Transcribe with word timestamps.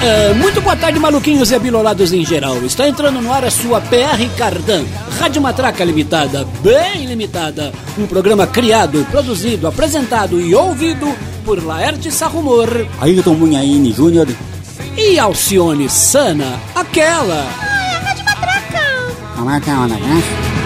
Uh, 0.00 0.34
muito 0.36 0.62
boa 0.62 0.74
tarde, 0.74 0.98
maluquinhos 0.98 1.50
e 1.50 1.54
abilolados 1.54 2.10
em 2.10 2.24
geral. 2.24 2.56
Está 2.64 2.88
entrando 2.88 3.20
no 3.20 3.30
ar 3.30 3.44
a 3.44 3.50
sua 3.50 3.82
PR 3.82 4.34
Cardan, 4.34 4.82
Rádio 5.18 5.42
Matraca 5.42 5.84
Limitada, 5.84 6.46
bem 6.62 7.04
limitada. 7.04 7.70
Um 7.98 8.06
programa 8.06 8.46
criado, 8.46 9.06
produzido, 9.10 9.66
apresentado 9.68 10.40
e 10.40 10.54
ouvido 10.54 11.14
por 11.44 11.62
Laerte 11.62 12.10
Sarrumor. 12.10 12.68
Ayrton 12.98 13.34
Munhaine 13.34 13.92
Júnior. 13.92 14.26
E 14.96 15.18
Alcione 15.18 15.90
Sana, 15.90 16.58
aquela. 16.74 17.46
Ai, 17.60 17.94
a 17.94 17.98
Rádio 17.98 18.24
Matraca. 18.24 18.82
A 19.36 19.42
marca 19.42 19.70
é 19.70 19.74
uma, 19.74 20.59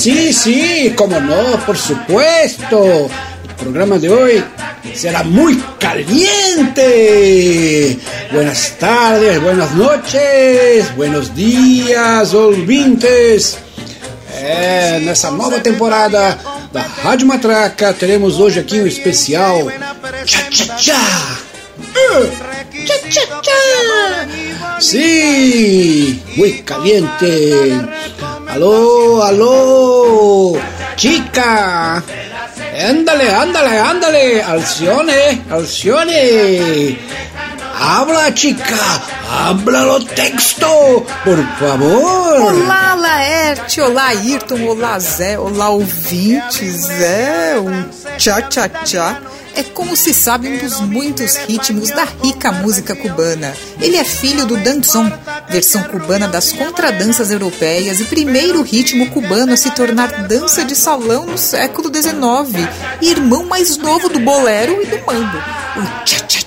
Sí, 0.00 0.32
sí, 0.32 0.94
como 0.96 1.20
no, 1.20 1.58
por 1.66 1.76
supuesto. 1.76 3.10
El 3.50 3.54
programa 3.56 3.98
de 3.98 4.08
hoy 4.08 4.42
será 4.94 5.22
muy 5.22 5.62
caliente. 5.78 6.88
Buenas 8.32 8.78
tardes, 8.78 9.42
buenas 9.42 9.74
noches, 9.74 10.96
buenos 10.96 11.34
días, 11.34 12.32
ouvintes. 12.32 13.58
É, 14.38 15.00
nessa 15.00 15.30
nova 15.30 15.60
temporada 15.60 16.38
da 16.72 16.80
Rádio 17.04 17.26
Matraca, 17.26 17.92
teremos 17.92 18.40
hoje 18.40 18.60
aqui 18.60 18.80
um 18.80 18.86
especial 18.86 19.68
Tchá 20.24 20.44
Tchá 20.48 20.76
Tchá. 20.76 20.96
Tchá 22.86 22.94
Tchá 23.10 23.20
Tchá. 23.42 24.28
Sí, 24.80 26.22
muy 26.38 26.52
caliente. 26.62 27.99
Aló, 28.52 29.22
aló, 29.22 30.52
chica. 30.96 32.02
Ándale, 32.88 33.32
ándale, 33.32 33.78
ándale. 33.78 34.42
Alcione, 34.42 35.42
Alcione. 35.50 36.98
Habla, 37.78 38.34
chica. 38.34 38.76
Habla 39.30 39.84
lo 39.84 40.04
texto, 40.04 41.06
por 41.24 41.38
favor. 41.58 42.54
Olá, 42.54 42.96
Laerte. 42.96 43.82
Olá, 43.82 44.08
Ayrton. 44.08 44.66
Olá, 44.68 44.98
Zé. 44.98 45.38
Olá, 45.38 45.68
ouvintes. 45.70 46.90
É 46.90 47.56
um 47.56 47.88
tchá-tchá-tchá 48.18 49.20
é, 49.60 49.62
como 49.62 49.94
se 49.94 50.14
sabe, 50.14 50.48
um 50.48 50.58
dos 50.58 50.80
muitos 50.80 51.36
ritmos 51.36 51.90
da 51.90 52.04
rica 52.04 52.50
música 52.50 52.96
cubana. 52.96 53.54
Ele 53.78 53.96
é 53.96 54.04
filho 54.04 54.46
do 54.46 54.56
danzón, 54.56 55.10
versão 55.48 55.82
cubana 55.82 56.26
das 56.26 56.52
contradanças 56.52 57.30
europeias 57.30 58.00
e 58.00 58.04
primeiro 58.04 58.62
ritmo 58.62 59.10
cubano 59.10 59.52
a 59.52 59.56
se 59.56 59.70
tornar 59.72 60.26
dança 60.26 60.64
de 60.64 60.74
salão 60.74 61.26
no 61.26 61.36
século 61.36 61.90
XIX, 61.94 62.66
e 63.02 63.10
irmão 63.10 63.44
mais 63.44 63.76
novo 63.76 64.08
do 64.08 64.20
bolero 64.20 64.82
e 64.82 64.86
do 64.86 64.98
mambo. 65.04 65.36
O 65.76 66.06
cha-cha-cha 66.06 66.39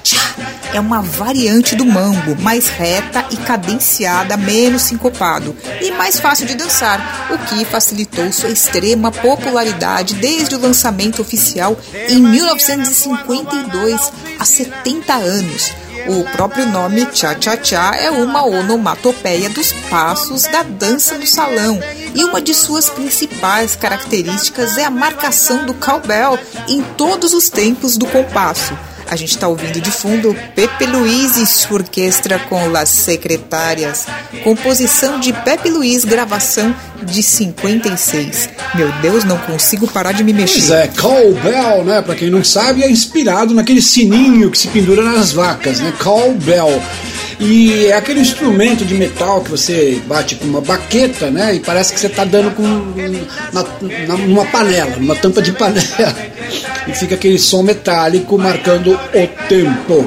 é 0.73 0.79
uma 0.79 1.01
variante 1.01 1.75
do 1.75 1.85
mambo, 1.85 2.35
mais 2.41 2.67
reta 2.67 3.25
e 3.31 3.37
cadenciada, 3.37 4.35
menos 4.35 4.81
sincopado 4.83 5.55
e 5.81 5.91
mais 5.91 6.19
fácil 6.19 6.47
de 6.47 6.55
dançar, 6.55 7.29
o 7.31 7.37
que 7.37 7.63
facilitou 7.63 8.31
sua 8.33 8.49
extrema 8.49 9.11
popularidade 9.11 10.15
desde 10.15 10.55
o 10.55 10.59
lançamento 10.59 11.21
oficial 11.21 11.77
em 12.09 12.19
1952, 12.19 14.11
há 14.39 14.45
70 14.45 15.13
anos. 15.13 15.71
O 16.07 16.23
próprio 16.35 16.65
nome 16.65 17.07
Cha-Cha-Cha 17.13 17.95
é 17.95 18.11
uma 18.11 18.43
onomatopeia 18.43 19.49
dos 19.49 19.71
passos 19.89 20.43
da 20.43 20.63
dança 20.63 21.17
do 21.17 21.25
salão 21.25 21.79
e 22.13 22.25
uma 22.25 22.41
de 22.41 22.53
suas 22.53 22.89
principais 22.89 23.75
características 23.75 24.77
é 24.77 24.83
a 24.83 24.89
marcação 24.89 25.65
do 25.65 25.73
cowbell 25.73 26.37
em 26.67 26.81
todos 26.97 27.33
os 27.33 27.47
tempos 27.47 27.95
do 27.95 28.05
compasso. 28.07 28.77
A 29.09 29.15
gente 29.15 29.31
está 29.31 29.47
ouvindo 29.47 29.79
de 29.79 29.91
fundo 29.91 30.35
Pepe 30.55 30.85
Luiz 30.85 31.37
e 31.37 31.45
sua 31.45 31.77
orquestra 31.77 32.39
com 32.39 32.67
Las 32.67 32.89
Secretárias, 32.89 34.05
composição 34.43 35.19
de 35.19 35.33
Pepe 35.33 35.69
Luiz, 35.69 36.03
gravação 36.03 36.75
de 37.03 37.21
56. 37.21 38.49
Meu 38.75 38.91
Deus, 39.01 39.23
não 39.23 39.37
consigo 39.37 39.87
parar 39.87 40.13
de 40.13 40.23
me 40.23 40.33
mexer. 40.33 40.59
Pois 40.59 40.71
é, 40.71 40.87
cowbell, 40.87 41.83
né? 41.83 42.01
Para 42.01 42.15
quem 42.15 42.29
não 42.29 42.43
sabe, 42.43 42.83
é 42.83 42.89
inspirado 42.89 43.53
naquele 43.53 43.81
sininho 43.81 44.49
que 44.49 44.57
se 44.57 44.67
pendura 44.67 45.03
nas 45.03 45.31
vacas, 45.31 45.79
né? 45.79 45.93
Cowbell. 46.01 46.81
E 47.39 47.85
é 47.85 47.93
aquele 47.93 48.19
instrumento 48.19 48.85
de 48.85 48.95
metal 48.95 49.41
que 49.41 49.51
você 49.51 50.01
bate 50.05 50.35
com 50.35 50.45
uma 50.45 50.61
baqueta, 50.61 51.29
né? 51.29 51.55
E 51.55 51.59
parece 51.59 51.93
que 51.93 51.99
você 51.99 52.07
está 52.07 52.23
dando 52.23 52.51
com 52.51 52.63
na, 53.51 53.63
na, 54.07 54.17
numa 54.17 54.45
panela, 54.45 54.95
numa 54.97 55.15
tampa 55.15 55.41
de 55.41 55.51
panela. 55.51 55.83
E 56.85 56.93
fica 56.93 57.15
aquele 57.15 57.39
som 57.39 57.63
metálico 57.63 58.37
marcando 58.37 58.91
o 58.91 59.47
tempo. 59.47 60.05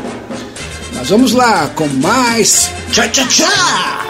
Mas 0.94 1.08
vamos 1.08 1.32
lá 1.32 1.70
com 1.74 1.86
mais 1.86 2.70
tchá 2.92 3.08
tchá 3.08 3.26
tchá! 3.26 4.05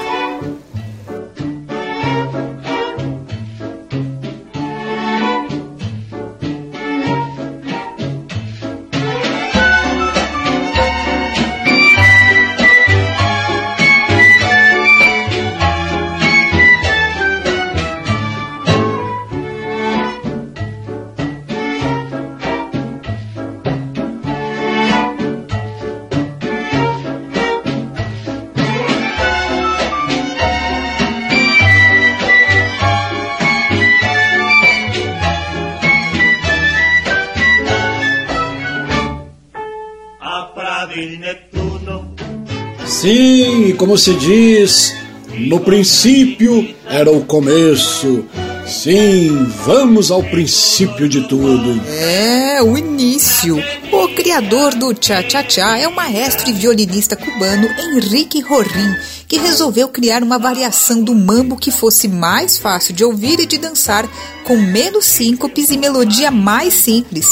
Como 43.77 43.97
se 43.99 44.15
diz, 44.15 44.95
no 45.39 45.61
princípio 45.61 46.75
era 46.89 47.11
o 47.11 47.25
começo. 47.25 48.25
Sim, 48.67 49.45
vamos 49.65 50.11
ao 50.11 50.23
princípio 50.25 51.09
de 51.09 51.29
tudo. 51.29 51.81
É, 51.89 52.61
o 52.63 52.77
início. 52.77 53.63
O 53.93 54.09
criador 54.09 54.75
do 54.75 54.93
cha-cha-cha 54.99 55.79
é 55.79 55.87
o 55.87 55.95
maestro 55.95 56.49
e 56.51 56.53
violinista 56.53 57.15
cubano 57.15 57.69
Henrique 57.79 58.41
Rorim, 58.41 58.97
que 59.29 59.39
resolveu 59.39 59.89
criar 59.89 60.23
uma 60.23 60.39
variação 60.39 61.03
do 61.03 61.15
mambo 61.15 61.57
que 61.57 61.71
fosse 61.71 62.09
mais 62.09 62.59
fácil 62.59 62.95
de 62.95 63.05
ouvir 63.05 63.39
e 63.39 63.47
de 63.47 63.59
dançar, 63.59 64.09
com 64.45 64.57
menos 64.57 65.05
síncopes 65.05 65.71
e 65.71 65.79
melodia 65.79 66.31
mais 66.31 66.75
simples. 66.75 67.27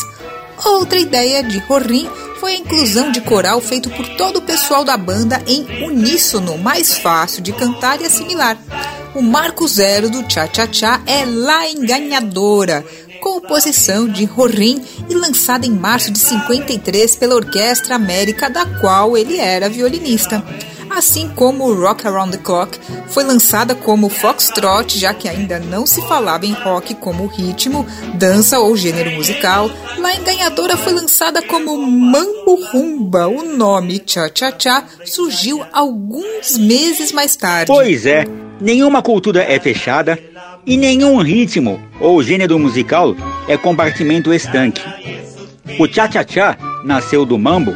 Outra 0.64 0.98
ideia 0.98 1.42
de 1.42 1.58
Rorim 1.58 2.08
foi 2.44 2.56
a 2.56 2.58
inclusão 2.58 3.10
de 3.10 3.22
coral 3.22 3.58
feito 3.58 3.88
por 3.88 4.06
todo 4.18 4.36
o 4.36 4.42
pessoal 4.42 4.84
da 4.84 4.98
banda 4.98 5.42
em 5.46 5.64
uníssono, 5.82 6.58
mais 6.58 6.98
fácil 6.98 7.42
de 7.42 7.54
cantar 7.54 8.02
e 8.02 8.04
assimilar. 8.04 8.58
O 9.14 9.22
marco 9.22 9.66
zero 9.66 10.10
do 10.10 10.30
Cha 10.30 10.46
Cha 10.52 10.70
Cha 10.70 11.00
é 11.06 11.24
La 11.24 11.70
Enganadora, 11.70 12.84
composição 13.22 14.06
de 14.06 14.26
Rorim 14.26 14.84
e 15.08 15.14
lançada 15.14 15.64
em 15.64 15.70
março 15.70 16.10
de 16.10 16.18
53 16.18 17.16
pela 17.16 17.34
Orquestra 17.34 17.94
América, 17.94 18.50
da 18.50 18.66
qual 18.78 19.16
ele 19.16 19.38
era 19.38 19.70
violinista 19.70 20.44
assim 20.96 21.28
como 21.28 21.72
Rock 21.74 22.06
Around 22.06 22.36
the 22.36 22.42
Clock 22.42 22.78
foi 23.08 23.24
lançada 23.24 23.74
como 23.74 24.08
foxtrot, 24.08 24.98
já 24.98 25.12
que 25.12 25.28
ainda 25.28 25.58
não 25.58 25.86
se 25.86 26.00
falava 26.02 26.46
em 26.46 26.52
rock 26.52 26.94
como 26.94 27.26
ritmo, 27.26 27.86
dança 28.14 28.58
ou 28.58 28.76
gênero 28.76 29.10
musical. 29.12 29.70
Lá 29.98 30.14
em 30.14 30.22
Ganhadora 30.22 30.76
foi 30.76 30.92
lançada 30.92 31.42
como 31.42 31.76
Mambo 31.76 32.54
Rumba. 32.70 33.26
O 33.28 33.42
nome 33.44 34.02
Cha 34.06 34.30
Cha 34.32 34.52
Cha 34.56 34.84
surgiu 35.04 35.62
alguns 35.72 36.56
meses 36.56 37.12
mais 37.12 37.36
tarde. 37.36 37.66
Pois 37.66 38.06
é, 38.06 38.24
nenhuma 38.60 39.02
cultura 39.02 39.42
é 39.42 39.58
fechada 39.58 40.18
e 40.66 40.76
nenhum 40.76 41.20
ritmo 41.20 41.80
ou 42.00 42.22
gênero 42.22 42.58
musical 42.58 43.14
é 43.48 43.56
compartimento 43.56 44.32
estanque. 44.32 44.82
O 45.78 45.86
Cha 45.86 46.10
Cha 46.10 46.24
Cha 46.26 46.58
nasceu 46.84 47.24
do 47.24 47.38
mambo, 47.38 47.74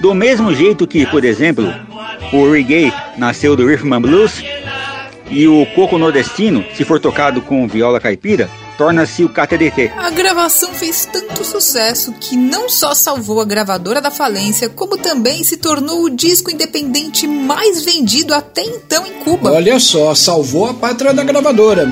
do 0.00 0.14
mesmo 0.14 0.54
jeito 0.54 0.86
que, 0.86 1.06
por 1.06 1.24
exemplo, 1.24 1.72
o 2.32 2.50
reggae 2.50 2.92
nasceu 3.16 3.56
do 3.56 3.66
rhythm 3.66 3.94
and 3.94 4.00
blues 4.00 4.42
e 5.30 5.46
o 5.48 5.66
coco 5.74 5.98
nordestino, 5.98 6.64
se 6.76 6.84
for 6.84 7.00
tocado 7.00 7.40
com 7.42 7.66
viola 7.66 7.98
caipira, 7.98 8.48
torna-se 8.76 9.24
o 9.24 9.28
KTDT. 9.28 9.92
A 9.96 10.10
gravação 10.10 10.72
fez 10.72 11.08
tanto 11.10 11.44
sucesso 11.44 12.12
que 12.20 12.36
não 12.36 12.68
só 12.68 12.94
salvou 12.94 13.40
a 13.40 13.44
gravadora 13.44 14.00
da 14.00 14.10
falência, 14.10 14.68
como 14.68 14.96
também 14.98 15.42
se 15.42 15.56
tornou 15.56 16.04
o 16.04 16.10
disco 16.10 16.50
independente 16.50 17.26
mais 17.26 17.82
vendido 17.82 18.34
até 18.34 18.62
então 18.62 19.06
em 19.06 19.12
Cuba. 19.24 19.52
Olha 19.52 19.80
só, 19.80 20.14
salvou 20.14 20.68
a 20.68 20.74
pátria 20.74 21.12
da 21.12 21.24
gravadora. 21.24 21.90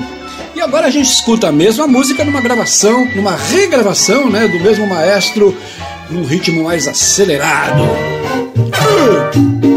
E 0.55 0.61
agora 0.61 0.87
a 0.87 0.89
gente 0.89 1.09
escuta 1.09 1.49
a 1.49 1.51
mesma 1.51 1.85
música 1.85 2.23
numa 2.23 2.39
gravação, 2.39 3.05
numa 3.13 3.35
regravação, 3.35 4.29
né, 4.29 4.47
do 4.47 4.57
mesmo 4.61 4.87
maestro, 4.87 5.55
num 6.09 6.23
ritmo 6.23 6.63
mais 6.63 6.87
acelerado. 6.87 7.83
Uh! 7.83 9.74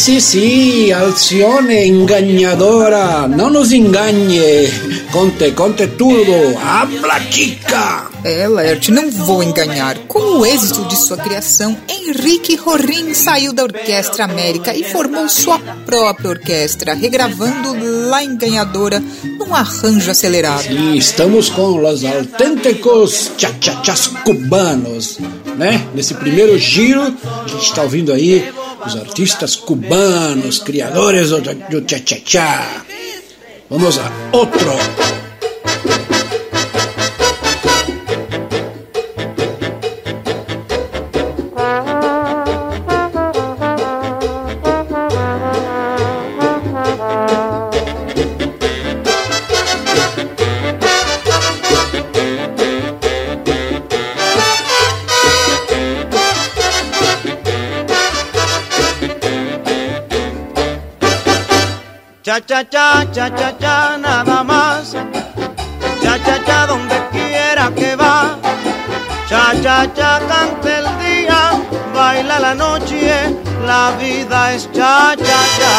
Sí, 0.00 0.18
sí, 0.18 0.90
Alcione 0.92 1.86
engañadora, 1.86 3.28
no 3.28 3.50
nos 3.50 3.70
engañe. 3.70 4.66
Conte, 5.12 5.54
conte 5.54 5.88
tudo, 5.88 6.58
habla 6.58 7.20
chica. 7.28 8.08
É, 8.24 8.48
Laerte, 8.48 8.90
não 8.90 9.10
vou 9.10 9.42
enganar. 9.42 9.98
Com 10.08 10.38
o 10.38 10.46
êxito 10.46 10.86
de 10.86 10.96
sua 10.96 11.18
criação, 11.18 11.76
Henrique 11.86 12.56
Rorin 12.56 13.12
saiu 13.12 13.52
da 13.52 13.64
Orquestra 13.64 14.24
América 14.24 14.74
e 14.74 14.84
formou 14.84 15.28
sua 15.28 15.58
própria 15.58 16.30
orquestra, 16.30 16.94
regravando 16.94 17.76
La 18.08 18.24
Enganadora 18.24 19.02
num 19.38 19.54
arranjo 19.54 20.10
acelerado. 20.10 20.62
Sim, 20.62 20.94
estamos 20.94 21.50
com 21.50 21.78
os 21.86 22.04
autênticos 22.06 23.32
cha-cha-chas 23.36 24.06
cubanos, 24.24 25.18
né? 25.58 25.86
Nesse 25.94 26.14
primeiro 26.14 26.58
giro, 26.58 27.02
a 27.02 27.48
gente 27.48 27.64
está 27.64 27.82
ouvindo 27.82 28.12
aí 28.12 28.50
os 28.86 28.96
artistas 28.96 29.56
cubanos, 29.56 30.60
criadores 30.60 31.30
do 31.70 31.80
cha-cha-cha. 31.82 32.84
Vamos 33.68 33.98
a 33.98 34.10
outro. 34.32 35.29
Cha 62.38 62.62
cha 62.62 63.04
cha 63.12 63.28
cha 63.30 63.50
cha 63.58 63.96
nada 63.98 64.44
más. 64.44 64.92
Cha 66.02 66.14
cha 66.24 66.36
cha 66.46 66.66
donde 66.66 66.94
quiera 67.10 67.72
que 67.74 67.96
va. 67.96 68.38
Cha 69.28 69.54
cha 69.62 69.86
cha 69.96 70.20
canta 70.28 70.78
el 70.78 70.86
día, 71.02 71.40
baila 71.94 72.38
la 72.38 72.54
noche, 72.54 73.34
la 73.66 73.90
vida 73.98 74.52
es 74.54 74.70
cha 74.72 75.16
cha 75.16 75.40
cha. 75.58 75.74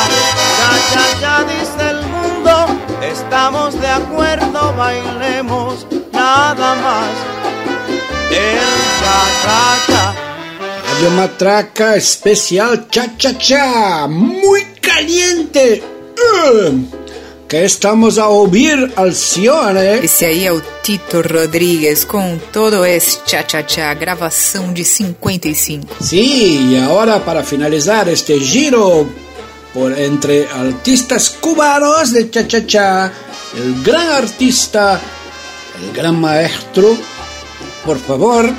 Cha 0.59 0.71
cha 0.93 1.05
cha 1.21 1.33
dice 1.49 1.83
el 1.93 2.01
mundo, 2.15 2.53
estamos 3.01 3.79
de 3.79 3.87
acuerdo, 3.87 4.73
bailemos 4.77 5.87
nada 6.11 6.75
más. 6.83 7.13
El 8.29 8.73
cha 9.01 9.19
cha 9.43 9.61
cha. 9.87 10.03
Radio 10.87 11.09
Matraca 11.11 11.95
especial 11.95 12.87
cha 12.89 13.05
cha 13.17 13.37
cha, 13.37 14.07
muy 14.07 14.63
caliente. 14.81 15.90
Que 17.51 17.65
estamos 17.65 18.17
a 18.17 18.29
ouvir, 18.29 18.93
Alcione. 18.95 19.99
Esse 20.01 20.23
aí 20.23 20.45
é 20.45 20.53
o 20.53 20.61
Tito 20.81 21.21
Rodrigues 21.21 22.05
com 22.05 22.39
Todo 22.49 22.85
Es 22.85 23.21
Cha 23.25 23.43
Cha 23.45 23.61
Cha, 23.67 23.93
gravação 23.93 24.71
de 24.71 24.85
55. 24.85 26.01
Sim, 26.01 26.71
e 26.71 26.77
agora 26.79 27.19
para 27.19 27.43
finalizar 27.43 28.07
este 28.07 28.39
giro 28.39 29.09
por 29.73 29.91
entre 29.99 30.47
artistas 30.47 31.27
cubanos 31.27 32.13
de 32.13 32.29
Cha 32.29 32.47
Cha 32.47 32.61
Cha, 32.65 33.11
el 33.53 33.83
gran 33.83 34.11
artista, 34.11 35.01
el 35.81 35.91
gran 35.91 36.15
maestro, 36.21 36.97
por 37.83 37.97
favor. 37.99 38.49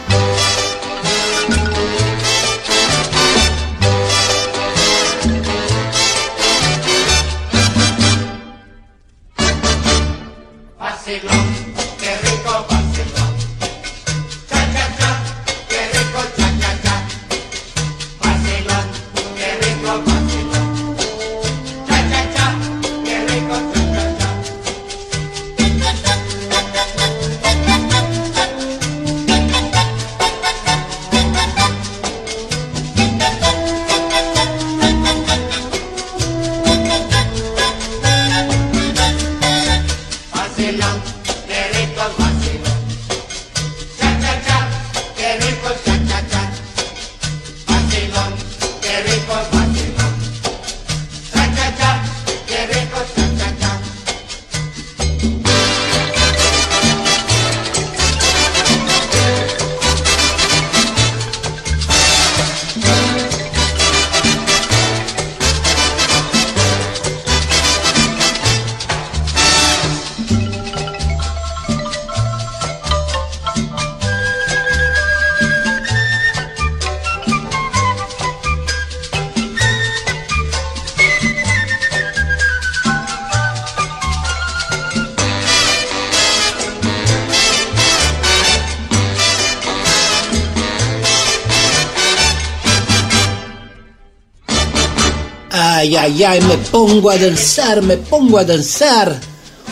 Ay, 96.02 96.24
ay, 96.24 96.24
ay, 96.24 96.40
me 96.40 96.56
pongo 96.56 97.08
a 97.10 97.16
dançar, 97.16 97.80
me 97.80 97.96
pongo 97.96 98.36
a 98.36 98.42
dançar. 98.42 99.20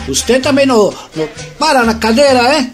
Usted 0.07 0.41
também 0.41 0.65
não, 0.65 0.93
não 1.13 1.27
para 1.59 1.83
na 1.83 1.95
cadeira, 1.95 2.39
eh? 2.55 2.67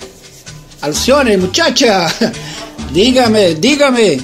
Alcione, 0.79 1.37
muchacha. 1.37 2.05
Dígame, 2.93 3.55
dígame. 3.55 4.21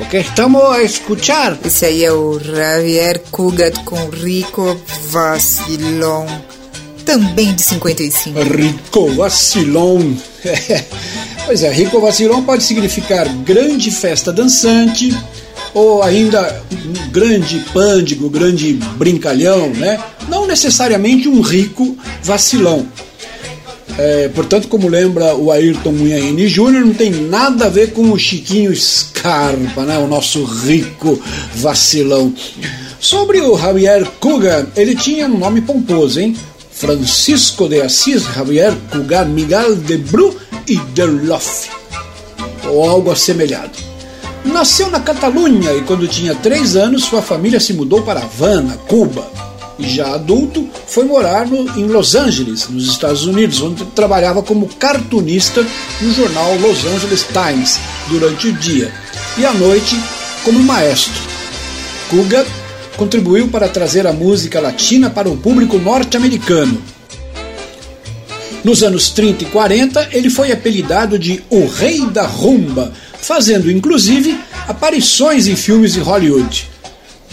O 0.00 0.06
que 0.08 0.16
estamos 0.16 0.62
a 0.74 0.82
escuchar? 0.82 1.58
Esse 1.62 1.84
aí 1.84 2.02
é 2.02 2.12
o 2.12 2.40
Javier 2.40 3.20
Cugat 3.30 3.78
com 3.84 4.08
Rico 4.08 4.80
Vacilon, 5.10 6.26
também 7.04 7.54
de 7.54 7.62
55. 7.62 8.40
Rico 8.40 9.10
Vacilon. 9.10 10.14
pois 11.44 11.62
é, 11.62 11.70
Rico 11.70 12.00
Vacilon 12.00 12.42
pode 12.42 12.64
significar 12.64 13.28
grande 13.44 13.90
festa 13.90 14.32
dançante 14.32 15.14
ou 15.74 16.02
ainda 16.02 16.62
um 16.72 17.10
grande 17.10 17.64
pândigo, 17.72 18.28
grande 18.28 18.74
brincalhão, 18.96 19.70
né? 19.70 19.98
Não 20.28 20.46
necessariamente 20.46 21.28
um 21.28 21.40
rico 21.40 21.96
vacilão. 22.22 22.86
É, 23.98 24.28
portanto, 24.28 24.68
como 24.68 24.88
lembra 24.88 25.34
o 25.34 25.50
Ayrton 25.50 25.92
Munhaine 25.92 26.48
Jr., 26.48 26.84
não 26.84 26.94
tem 26.94 27.10
nada 27.10 27.66
a 27.66 27.68
ver 27.68 27.92
com 27.92 28.10
o 28.10 28.18
Chiquinho 28.18 28.74
Scarpa, 28.74 29.82
né? 29.84 29.98
o 29.98 30.06
nosso 30.06 30.44
rico 30.44 31.20
vacilão. 31.54 32.32
Sobre 32.98 33.40
o 33.40 33.58
Javier 33.58 34.06
Cuga, 34.18 34.66
ele 34.76 34.94
tinha 34.94 35.26
um 35.26 35.36
nome 35.36 35.60
pomposo, 35.60 36.20
hein? 36.20 36.36
Francisco 36.70 37.68
de 37.68 37.80
Assis 37.82 38.22
Javier 38.34 38.74
Cugar 38.90 39.26
Miguel 39.26 39.76
de 39.76 39.98
Bru 39.98 40.34
e 40.66 40.76
de 40.76 41.04
Loff, 41.04 41.68
ou 42.64 42.88
algo 42.88 43.10
assemelhado. 43.10 43.91
Nasceu 44.44 44.90
na 44.90 45.00
Catalunha 45.00 45.72
e, 45.72 45.82
quando 45.82 46.08
tinha 46.08 46.34
três 46.34 46.76
anos, 46.76 47.04
sua 47.04 47.22
família 47.22 47.60
se 47.60 47.72
mudou 47.72 48.02
para 48.02 48.20
Havana, 48.20 48.76
Cuba 48.88 49.30
e 49.78 49.88
já 49.88 50.14
adulto, 50.14 50.68
foi 50.86 51.04
morar 51.04 51.46
no, 51.46 51.68
em 51.78 51.86
Los 51.86 52.14
Angeles, 52.14 52.68
nos 52.68 52.86
Estados 52.88 53.24
Unidos, 53.24 53.60
onde 53.60 53.84
trabalhava 53.86 54.42
como 54.42 54.68
cartunista 54.68 55.64
no 56.00 56.12
jornal 56.12 56.54
Los 56.58 56.84
Angeles 56.84 57.26
Times 57.32 57.78
durante 58.08 58.48
o 58.48 58.52
dia 58.52 58.92
e 59.36 59.44
à 59.44 59.52
noite 59.52 59.98
como 60.44 60.58
maestro. 60.60 61.20
Kuga 62.10 62.46
contribuiu 62.96 63.48
para 63.48 63.68
trazer 63.68 64.06
a 64.06 64.12
música 64.12 64.60
latina 64.60 65.10
para 65.10 65.28
o 65.28 65.36
público 65.36 65.78
norte-americano. 65.78 66.80
Nos 68.64 68.82
anos 68.82 69.10
30 69.10 69.44
e 69.44 69.46
40, 69.48 70.08
ele 70.12 70.30
foi 70.30 70.50
apelidado 70.52 71.18
de 71.18 71.44
O 71.50 71.66
Rei 71.66 72.06
da 72.06 72.26
Rumba, 72.26 72.90
fazendo 73.20 73.70
inclusive 73.70 74.40
aparições 74.68 75.46
em 75.46 75.56
filmes 75.56 75.92
de 75.94 76.00
Hollywood. 76.00 76.70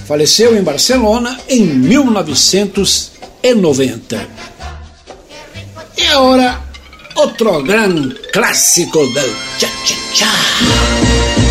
Faleceu 0.07 0.57
em 0.57 0.63
Barcelona 0.63 1.37
em 1.47 1.65
1990. 1.65 4.27
E 5.97 6.05
agora, 6.07 6.59
outro 7.15 7.61
grande 7.61 8.15
clássico 8.31 9.05
del 9.13 9.29
cha-cha-cha. 9.59 11.48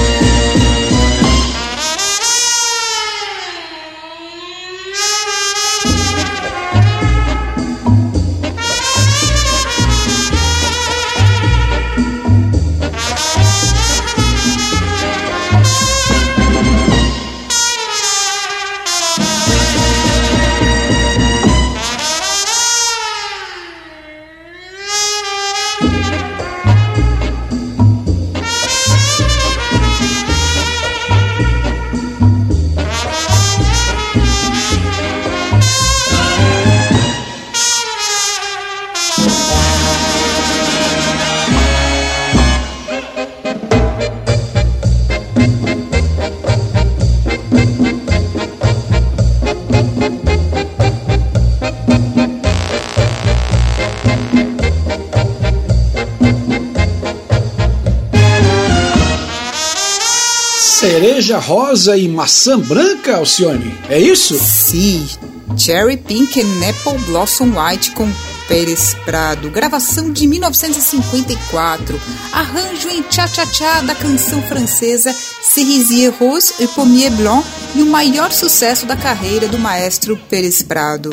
Cereja 60.79 61.39
rosa 61.39 61.97
e 61.97 62.07
maçã 62.07 62.57
branca, 62.57 63.17
Alcione? 63.17 63.77
É 63.91 63.99
isso? 63.99 64.39
Sim. 64.39 65.09
Cherry 65.57 65.97
Pink 65.97 66.41
and 66.41 66.71
Apple 66.71 67.05
Blossom 67.05 67.51
White 67.59 67.91
com 67.91 68.09
Pérez 68.47 68.95
Prado, 69.05 69.51
gravação 69.51 70.13
de 70.13 70.25
1954, 70.29 72.01
arranjo 72.33 72.89
em 72.91 73.03
cha-cha-cha 73.11 73.81
da 73.81 73.95
canção 73.97 74.41
francesa 74.43 75.13
Cerisier 75.43 76.15
Rose 76.17 76.55
et 76.61 76.69
Pommier 76.69 77.11
Blanc 77.11 77.45
e 77.75 77.83
o 77.83 77.87
maior 77.87 78.31
sucesso 78.31 78.87
da 78.87 78.95
carreira 78.95 79.49
do 79.49 79.59
maestro 79.59 80.17
Pérez 80.31 80.63
Prado. 80.63 81.11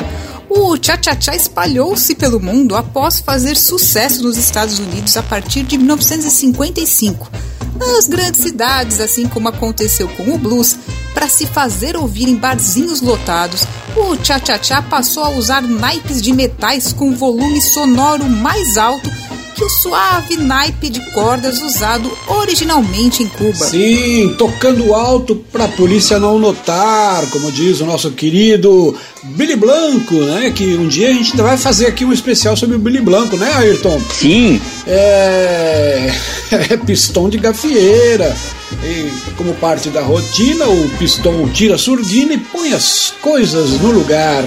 O 0.48 0.76
cha-cha-cha 0.80 1.34
espalhou-se 1.34 2.14
pelo 2.14 2.38
mundo 2.38 2.76
após 2.76 3.18
fazer 3.18 3.56
sucesso 3.56 4.22
nos 4.22 4.36
Estados 4.36 4.78
Unidos 4.78 5.16
a 5.16 5.24
partir 5.24 5.64
de 5.64 5.76
1955 5.76 7.55
nas 7.84 8.06
grandes 8.06 8.40
cidades, 8.40 9.00
assim 9.00 9.26
como 9.26 9.48
aconteceu 9.48 10.08
com 10.08 10.34
o 10.34 10.38
blues, 10.38 10.76
para 11.14 11.28
se 11.28 11.46
fazer 11.46 11.96
ouvir 11.96 12.28
em 12.28 12.36
barzinhos 12.36 13.00
lotados, 13.00 13.64
o 13.96 14.16
cha-cha-cha 14.22 14.82
passou 14.82 15.24
a 15.24 15.30
usar 15.30 15.62
naipes 15.62 16.20
de 16.20 16.32
metais 16.32 16.92
com 16.92 17.14
volume 17.14 17.60
sonoro 17.60 18.24
mais 18.28 18.76
alto 18.76 19.10
que 19.56 19.64
o 19.64 19.70
suave 19.70 20.36
naipe 20.36 20.90
de 20.90 21.00
cordas 21.12 21.62
usado 21.62 22.12
originalmente 22.28 23.22
em 23.22 23.28
Cuba. 23.28 23.54
Sim, 23.54 24.34
tocando 24.36 24.94
alto 24.94 25.34
para 25.50 25.64
a 25.64 25.68
polícia 25.68 26.18
não 26.18 26.38
notar, 26.38 27.24
como 27.30 27.50
diz 27.50 27.80
o 27.80 27.86
nosso 27.86 28.10
querido 28.10 28.94
Billy 29.22 29.56
Blanco, 29.56 30.14
né? 30.14 30.52
Que 30.54 30.74
um 30.74 30.86
dia 30.86 31.08
a 31.08 31.12
gente 31.12 31.34
vai 31.38 31.56
fazer 31.56 31.86
aqui 31.86 32.04
um 32.04 32.12
especial 32.12 32.54
sobre 32.54 32.76
o 32.76 32.78
Billy 32.78 33.00
Blanco, 33.00 33.36
né, 33.38 33.50
Ayrton? 33.54 33.98
Sim. 34.12 34.60
É, 34.86 36.12
é 36.52 36.76
pistão 36.76 37.30
de 37.30 37.38
gafieira. 37.38 38.36
E 38.84 39.10
como 39.36 39.54
parte 39.54 39.88
da 39.88 40.02
rotina, 40.02 40.68
o 40.68 40.88
pistão 40.98 41.48
tira 41.48 41.76
a 41.76 41.78
surdina 41.78 42.34
e 42.34 42.38
põe 42.38 42.74
as 42.74 43.14
coisas 43.22 43.70
no 43.80 43.90
lugar. 43.90 44.44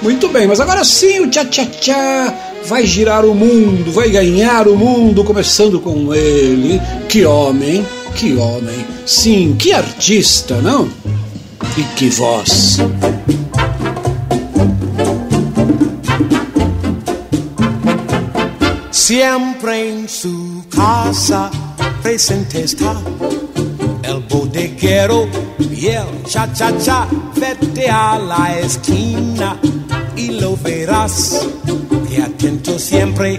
Muito 0.00 0.28
bem, 0.28 0.46
mas 0.46 0.60
agora 0.60 0.84
sim 0.84 1.20
o 1.20 1.28
tchá-tchá-tchá 1.28 2.49
vai 2.66 2.86
girar 2.86 3.24
o 3.24 3.34
mundo, 3.34 3.92
vai 3.92 4.10
ganhar 4.10 4.68
o 4.68 4.76
mundo, 4.76 5.24
começando 5.24 5.80
com 5.80 6.14
ele. 6.14 6.80
Que 7.08 7.24
homem, 7.24 7.84
que 8.14 8.36
homem. 8.36 8.86
Sim, 9.06 9.56
que 9.58 9.72
artista, 9.72 10.60
não? 10.60 10.88
E 11.76 11.82
que 11.96 12.10
voz. 12.10 12.78
Siempre 18.90 19.90
en 19.90 20.08
su 20.08 20.64
casa 20.70 21.50
presente 22.02 22.62
está 22.62 22.94
el 24.04 24.20
bodeguero 24.28 25.28
y 25.58 25.86
el 25.86 26.22
cha-cha-cha. 26.24 27.08
Vete 27.34 27.90
a 27.90 28.18
la 28.18 28.58
esquina 28.60 29.58
y 30.16 30.28
lo 30.40 30.56
verás 30.56 31.46
que 32.10 32.20
atento 32.22 32.78
siempre 32.78 33.38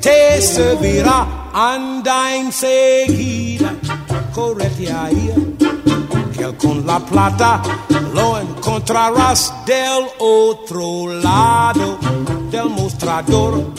te 0.00 0.40
servirá. 0.40 1.50
Anda 1.52 2.36
enseguida, 2.36 3.74
correte 4.32 4.90
ahí, 4.92 5.30
que 6.32 6.56
con 6.56 6.86
la 6.86 7.00
plata 7.00 7.62
lo 8.14 8.40
encontrarás 8.40 9.52
del 9.66 10.04
otro 10.18 11.12
lado 11.20 11.98
del 12.50 12.70
mostrador, 12.70 13.72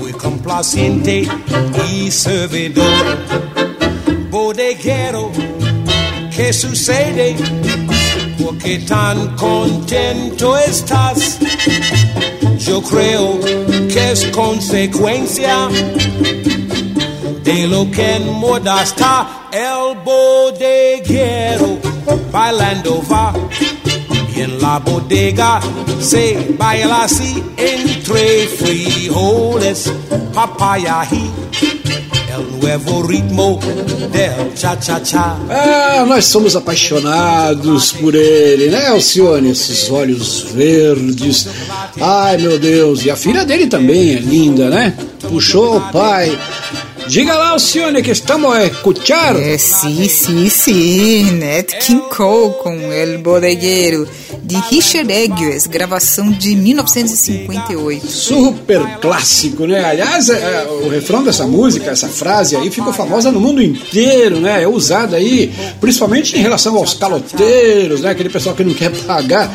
muy 0.00 0.12
complaciente 0.12 1.28
y 1.92 2.10
servidor. 2.10 2.92
Bodeguero, 4.30 5.30
¿qué 6.34 6.52
sucede? 6.52 7.36
¿Por 8.42 8.58
qué 8.58 8.78
tan 8.78 9.36
contento 9.36 10.56
estás? 10.56 11.38
Yo 12.68 12.82
creo 12.82 13.40
que 13.40 14.12
es 14.12 14.26
consecuencia 14.26 15.68
de 17.42 17.66
lo 17.66 17.90
que 17.90 18.16
en 18.16 18.32
moda 18.34 18.82
está. 18.82 19.48
El 19.50 19.96
bodeguero 20.04 21.78
bailando 22.30 23.02
va 23.10 23.32
y 24.34 24.40
en 24.40 24.60
la 24.60 24.78
bodega 24.78 25.60
se 26.00 26.54
baila 26.58 27.04
así 27.04 27.42
entre 27.56 28.46
frijoles, 28.46 29.90
papaya 30.34 31.06
y 31.10 31.47
Ah, 35.48 36.04
nós 36.06 36.26
somos 36.26 36.56
apaixonados 36.56 37.92
por 37.92 38.14
ele, 38.14 38.68
né, 38.68 38.88
Alcione? 38.88 39.50
Esses 39.50 39.90
olhos 39.90 40.42
verdes. 40.54 41.46
Ai, 42.00 42.38
meu 42.38 42.58
Deus. 42.58 43.04
E 43.04 43.10
a 43.10 43.16
filha 43.16 43.44
dele 43.44 43.66
também 43.66 44.14
é 44.14 44.18
linda, 44.18 44.68
né? 44.68 44.94
Puxou 45.28 45.76
o 45.76 45.92
pai. 45.92 46.38
Diga 47.08 47.34
lá, 47.34 47.50
Alcione, 47.50 48.02
que 48.02 48.10
estamos 48.10 48.54
a 48.54 48.66
escuchar. 48.66 49.34
É, 49.36 49.56
sim, 49.56 50.06
sim, 50.08 50.48
sim. 50.50 51.38
Nat 51.38 51.72
King 51.80 52.02
Cole 52.14 52.54
com 52.62 52.92
El 52.92 53.18
Bodegueiro, 53.18 54.06
de 54.48 54.56
Richard 54.70 55.12
Egues, 55.12 55.66
gravação 55.66 56.30
de 56.30 56.56
1958. 56.56 58.06
Super 58.06 58.80
clássico, 58.98 59.66
né? 59.66 59.84
Aliás, 59.84 60.30
é, 60.30 60.32
é, 60.32 60.66
o 60.86 60.88
refrão 60.88 61.22
dessa 61.22 61.46
música, 61.46 61.90
essa 61.90 62.08
frase 62.08 62.56
aí, 62.56 62.70
ficou 62.70 62.90
famosa 62.94 63.30
no 63.30 63.40
mundo 63.40 63.62
inteiro, 63.62 64.40
né? 64.40 64.62
É 64.62 64.66
usada 64.66 65.16
aí, 65.16 65.52
principalmente 65.78 66.34
em 66.34 66.40
relação 66.40 66.74
aos 66.78 66.94
caloteiros, 66.94 68.00
né? 68.00 68.08
Aquele 68.08 68.30
pessoal 68.30 68.54
que 68.54 68.64
não 68.64 68.72
quer 68.72 68.90
pagar. 69.02 69.52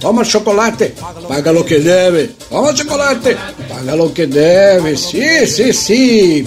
Toma 0.00 0.24
chocolate, 0.24 0.92
paga 1.28 1.52
lo 1.52 1.62
que 1.62 1.78
deve. 1.78 2.30
Toma 2.48 2.74
chocolate, 2.74 3.36
paga 3.68 3.94
lo 3.94 4.10
que 4.10 4.26
deve. 4.26 4.96
Sim, 4.96 5.46
sim, 5.46 5.72
sim. 5.72 6.46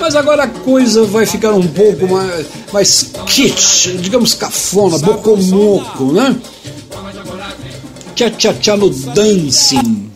Mas 0.00 0.16
agora 0.16 0.44
a 0.44 0.48
coisa 0.48 1.04
vai 1.04 1.26
ficar 1.26 1.52
um 1.52 1.66
pouco 1.66 2.08
mais, 2.08 2.46
mais 2.72 3.10
kitsch, 3.26 3.88
digamos 4.00 4.34
cafona, 4.34 4.98
bocomoco, 4.98 6.12
né? 6.12 6.36
Tchá-tchá-tchá 8.14 8.76
no 8.76 8.90
dancing. 8.90 10.09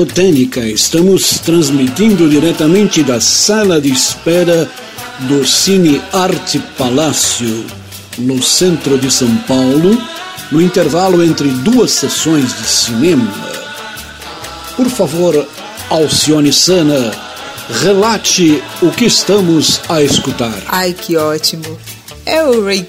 Alô, 0.00 0.06
Técnica, 0.06 0.60
estamos 0.60 1.40
transmitindo 1.40 2.26
diretamente 2.26 3.02
da 3.02 3.20
sala 3.20 3.78
de 3.78 3.92
espera 3.92 4.66
do 5.28 5.46
Cine 5.46 6.00
Arte 6.10 6.58
Palácio, 6.78 7.66
no 8.16 8.42
centro 8.42 8.96
de 8.96 9.10
São 9.10 9.36
Paulo, 9.46 10.00
no 10.50 10.62
intervalo 10.62 11.22
entre 11.22 11.48
duas 11.48 11.90
sessões 11.90 12.46
de 12.56 12.66
cinema. 12.66 13.30
Por 14.74 14.88
favor, 14.88 15.46
Alcione 15.90 16.50
Sana, 16.50 17.12
relate 17.82 18.62
o 18.80 18.90
que 18.90 19.04
estamos 19.04 19.82
a 19.86 20.00
escutar. 20.00 20.62
Ai, 20.68 20.94
que 20.94 21.18
ótimo! 21.18 21.78
É 22.24 22.42
o 22.42 22.64
Ray 22.64 22.88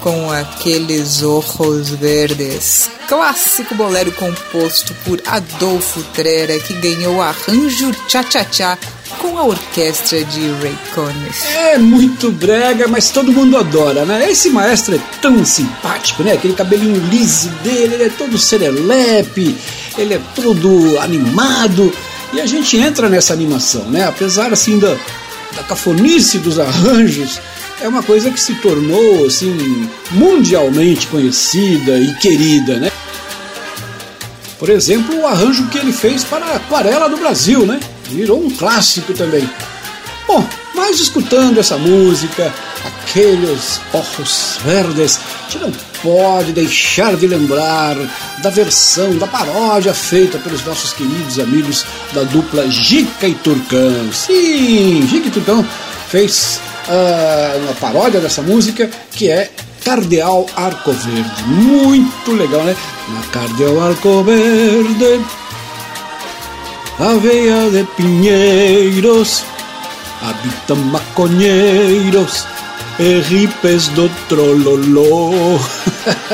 Com 0.00 0.32
aqueles 0.32 1.22
ojos 1.22 1.90
verdes. 1.90 2.90
Clássico 3.06 3.74
bolero 3.74 4.10
composto 4.12 4.94
por 5.04 5.20
Adolfo 5.26 6.02
Trera 6.14 6.58
que 6.58 6.72
ganhou 6.72 7.20
arranjo 7.20 7.92
cha-cha-cha 8.08 8.78
com 9.18 9.36
a 9.36 9.44
orquestra 9.44 10.24
de 10.24 10.40
Ray 10.62 10.74
Conniff. 10.94 11.46
É 11.46 11.76
muito 11.76 12.32
brega, 12.32 12.88
mas 12.88 13.10
todo 13.10 13.30
mundo 13.30 13.58
adora, 13.58 14.06
né? 14.06 14.30
Esse 14.30 14.48
maestro 14.48 14.94
é 14.94 15.00
tão 15.20 15.44
simpático, 15.44 16.22
né? 16.22 16.32
Aquele 16.32 16.54
cabelinho 16.54 16.98
liso 17.10 17.50
dele, 17.62 17.96
ele 17.96 18.04
é 18.04 18.08
todo 18.08 18.38
serelepe, 18.38 19.54
ele 19.98 20.14
é 20.14 20.20
todo 20.34 20.98
animado. 20.98 21.92
E 22.32 22.40
a 22.40 22.46
gente 22.46 22.78
entra 22.78 23.10
nessa 23.10 23.34
animação, 23.34 23.84
né? 23.84 24.06
Apesar 24.06 24.50
assim 24.50 24.78
da, 24.78 24.96
da 25.54 25.62
cafonice 25.62 26.38
dos 26.38 26.58
arranjos, 26.58 27.38
é 27.82 27.88
uma 27.88 28.02
coisa 28.02 28.30
que 28.30 28.40
se 28.40 28.54
tornou 28.56 29.26
assim 29.26 29.88
mundialmente 30.12 31.06
conhecida 31.08 31.98
e 31.98 32.14
querida, 32.14 32.78
né? 32.78 32.92
Por 34.58 34.70
exemplo, 34.70 35.18
o 35.18 35.26
arranjo 35.26 35.66
que 35.68 35.78
ele 35.78 35.92
fez 35.92 36.22
para 36.22 36.46
a 36.46 36.56
Aquarela 36.56 37.08
do 37.08 37.16
Brasil, 37.16 37.66
né? 37.66 37.80
Virou 38.04 38.40
um 38.40 38.50
clássico 38.50 39.12
também. 39.12 39.48
Bom, 40.28 40.46
mas 40.74 41.00
escutando 41.00 41.58
essa 41.58 41.76
música, 41.76 42.54
aqueles 42.86 43.80
ojos 43.92 44.58
verdes, 44.64 45.18
a 45.18 45.50
gente 45.50 45.64
não 45.64 45.72
pode 46.02 46.52
deixar 46.52 47.16
de 47.16 47.26
lembrar 47.26 47.96
da 48.40 48.50
versão, 48.50 49.18
da 49.18 49.26
paródia 49.26 49.92
feita 49.92 50.38
pelos 50.38 50.64
nossos 50.64 50.92
queridos 50.92 51.40
amigos 51.40 51.84
da 52.12 52.22
dupla 52.22 52.70
Gica 52.70 53.26
e 53.26 53.34
Turcão. 53.34 54.12
Sim, 54.12 55.04
Gica 55.08 55.26
e 55.26 55.30
Turcão 55.32 55.66
fez 56.08 56.60
uh, 56.88 57.58
uma 57.64 57.74
paródia 57.74 58.20
dessa 58.20 58.42
música 58.42 58.90
que 59.12 59.30
é 59.30 59.50
Cardeal 59.84 60.46
Arco 60.56 60.92
Verde. 60.92 61.44
Muito 61.46 62.32
legal, 62.32 62.62
né? 62.64 62.76
Na 63.08 63.20
Cardeal 63.28 63.80
Arco 63.80 64.22
Verde, 64.22 65.24
aveia 66.98 67.70
de 67.70 67.84
pinheiros, 67.96 69.44
habitam 70.22 70.76
maconheiros 70.76 72.46
e 72.98 73.20
ripes 73.20 73.88
do 73.88 74.08
trololô. 74.28 75.58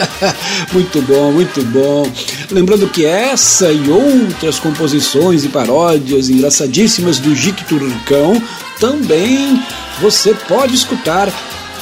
muito 0.72 1.00
bom, 1.02 1.32
muito 1.32 1.62
bom. 1.66 2.10
Lembrando 2.50 2.88
que 2.88 3.06
essa 3.06 3.72
e 3.72 3.88
outras 3.88 4.58
composições 4.58 5.44
e 5.44 5.48
paródias 5.48 6.28
engraçadíssimas 6.28 7.18
do 7.18 7.34
Jique 7.34 7.64
Turcão 7.64 8.42
também 8.78 9.62
você 10.00 10.34
pode 10.34 10.74
escutar 10.74 11.28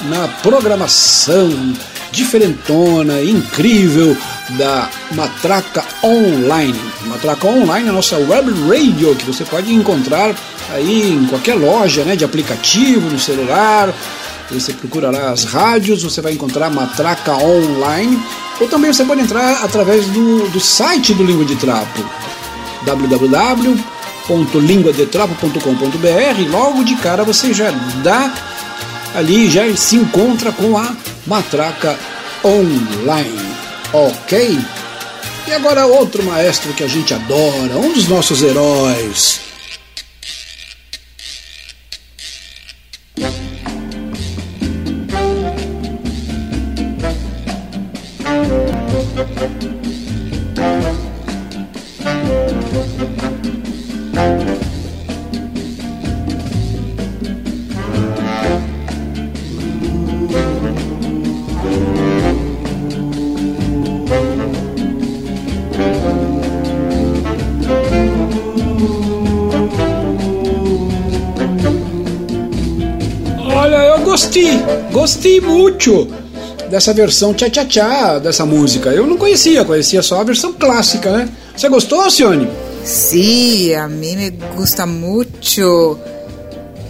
na 0.05 0.29
programação 0.43 1.75
diferentona, 2.11 3.23
incrível 3.23 4.17
da 4.51 4.89
Matraca 5.13 5.85
Online. 6.03 6.81
Matraca 7.07 7.47
Online 7.47 7.89
é 7.89 7.91
a 7.91 7.93
nossa 7.93 8.17
web 8.17 8.51
radio 8.69 9.15
que 9.15 9.25
você 9.25 9.45
pode 9.45 9.73
encontrar 9.73 10.35
aí 10.73 11.13
em 11.13 11.27
qualquer 11.27 11.55
loja 11.55 12.05
né, 12.05 12.17
de 12.17 12.25
aplicativo 12.25 13.11
no 13.11 13.19
celular. 13.19 13.93
Você 14.51 14.73
procura 14.73 15.11
lá 15.11 15.31
as 15.31 15.45
rádios, 15.45 16.03
você 16.03 16.21
vai 16.21 16.33
encontrar 16.33 16.71
Matraca 16.71 17.33
Online. 17.33 18.19
Ou 18.61 18.69
também 18.69 18.93
você 18.93 19.05
pode 19.05 19.21
entrar 19.21 19.65
através 19.65 20.07
do, 20.07 20.49
do 20.49 20.61
site 20.61 21.13
do 21.13 21.25
Língua 21.25 21.45
de 21.45 21.57
Trapo 21.57 22.05
www.linguadetrapo.com.br. 24.29 26.51
Logo 26.51 26.85
de 26.85 26.97
cara 26.97 27.25
você 27.25 27.55
já 27.55 27.71
dá 28.03 28.35
ali 29.15 29.51
já 29.51 29.75
se 29.77 29.97
encontra 29.97 30.53
com 30.53 30.77
a 30.77 30.95
matraca 31.27 31.99
online, 32.45 33.57
ok? 33.93 34.59
E 35.49 35.53
agora 35.53 35.87
outro 35.87 36.23
maestro 36.23 36.75
que 36.75 36.85
a 36.85 36.89
gente 36.89 37.15
adora, 37.15 37.77
um 37.77 37.93
dos 37.93 38.09
nossos 38.09 38.43
heróis. 38.43 39.46
Gostei 75.07 75.41
muito. 75.41 76.09
dessa 76.69 76.93
versão 76.93 77.33
tchá-tchá-tchá 77.33 78.19
dessa 78.19 78.45
música. 78.45 78.91
Eu 78.91 79.07
não 79.07 79.17
conhecia, 79.17 79.65
conhecia 79.65 80.03
só 80.03 80.21
a 80.21 80.25
versão 80.25 80.53
clássica, 80.53 81.13
né? 81.17 81.29
Você 81.57 81.69
gostou, 81.69 82.01
Alcione? 82.01 82.51
Sim, 82.83 83.73
a 83.75 83.87
mim 83.87 84.17
me 84.17 84.31
gusta 84.57 84.85
muito. 84.85 85.97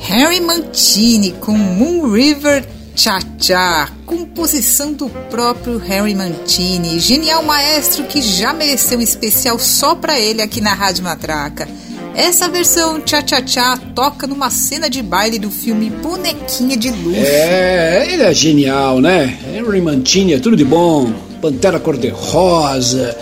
Harry 0.01 0.41
Mancini 0.41 1.33
com 1.33 1.53
Moon 1.53 2.11
River 2.11 2.65
Cha 2.95 3.19
Cha, 3.39 3.91
composição 4.07 4.95
do 4.95 5.11
próprio 5.31 5.77
Harry 5.77 6.15
Mancini, 6.15 6.99
genial 6.99 7.43
maestro 7.43 8.05
que 8.05 8.23
já 8.23 8.55
mereceu 8.55 8.99
um 8.99 9.03
especial 9.03 9.59
só 9.59 9.95
para 9.95 10.19
ele 10.19 10.41
aqui 10.41 10.63
na 10.63 10.73
Rádio 10.73 11.05
Matraca. 11.05 11.69
Essa 12.17 12.49
versão 12.49 13.03
Cha 13.05 13.23
Cha 13.25 13.47
Cha 13.47 13.77
toca 13.95 14.27
numa 14.27 14.49
cena 14.49 14.89
de 14.89 15.03
baile 15.03 15.39
do 15.39 15.51
filme 15.51 15.91
Bonequinha 15.91 16.75
de 16.75 16.89
Luxo. 16.89 17.21
É, 17.21 18.11
ele 18.11 18.23
é 18.23 18.33
genial, 18.33 19.03
né? 19.03 19.39
Henry 19.55 19.83
Mancini 19.83 20.33
é 20.33 20.39
tudo 20.39 20.57
de 20.57 20.65
bom. 20.65 21.13
Pantera 21.43 21.79
Cor-de-Rosa. 21.79 23.15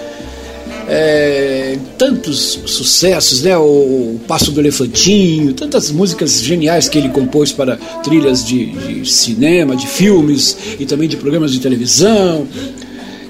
É, 0.88 1.76
tantos 1.98 2.60
sucessos, 2.66 3.42
né? 3.42 3.58
O, 3.58 3.62
o, 3.62 4.20
Passo 4.28 4.52
do 4.52 4.60
Elefantinho, 4.60 5.52
tantas 5.54 5.90
músicas 5.90 6.40
geniais 6.40 6.88
que 6.88 6.96
ele 6.96 7.08
compôs 7.08 7.50
para 7.50 7.76
trilhas 8.04 8.44
de, 8.44 8.66
de 8.66 9.10
cinema, 9.10 9.74
de 9.74 9.88
filmes 9.88 10.56
e 10.78 10.86
também 10.86 11.08
de 11.08 11.16
programas 11.16 11.50
de 11.50 11.58
televisão. 11.58 12.46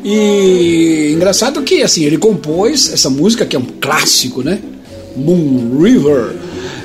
E 0.04 1.12
engraçado 1.14 1.62
que 1.62 1.82
assim 1.82 2.04
ele 2.04 2.18
compôs 2.18 2.92
essa 2.92 3.08
música 3.08 3.46
que 3.46 3.56
é 3.56 3.58
um 3.58 3.64
clássico, 3.80 4.42
né? 4.42 4.58
Moon 5.16 5.80
River. 5.80 6.34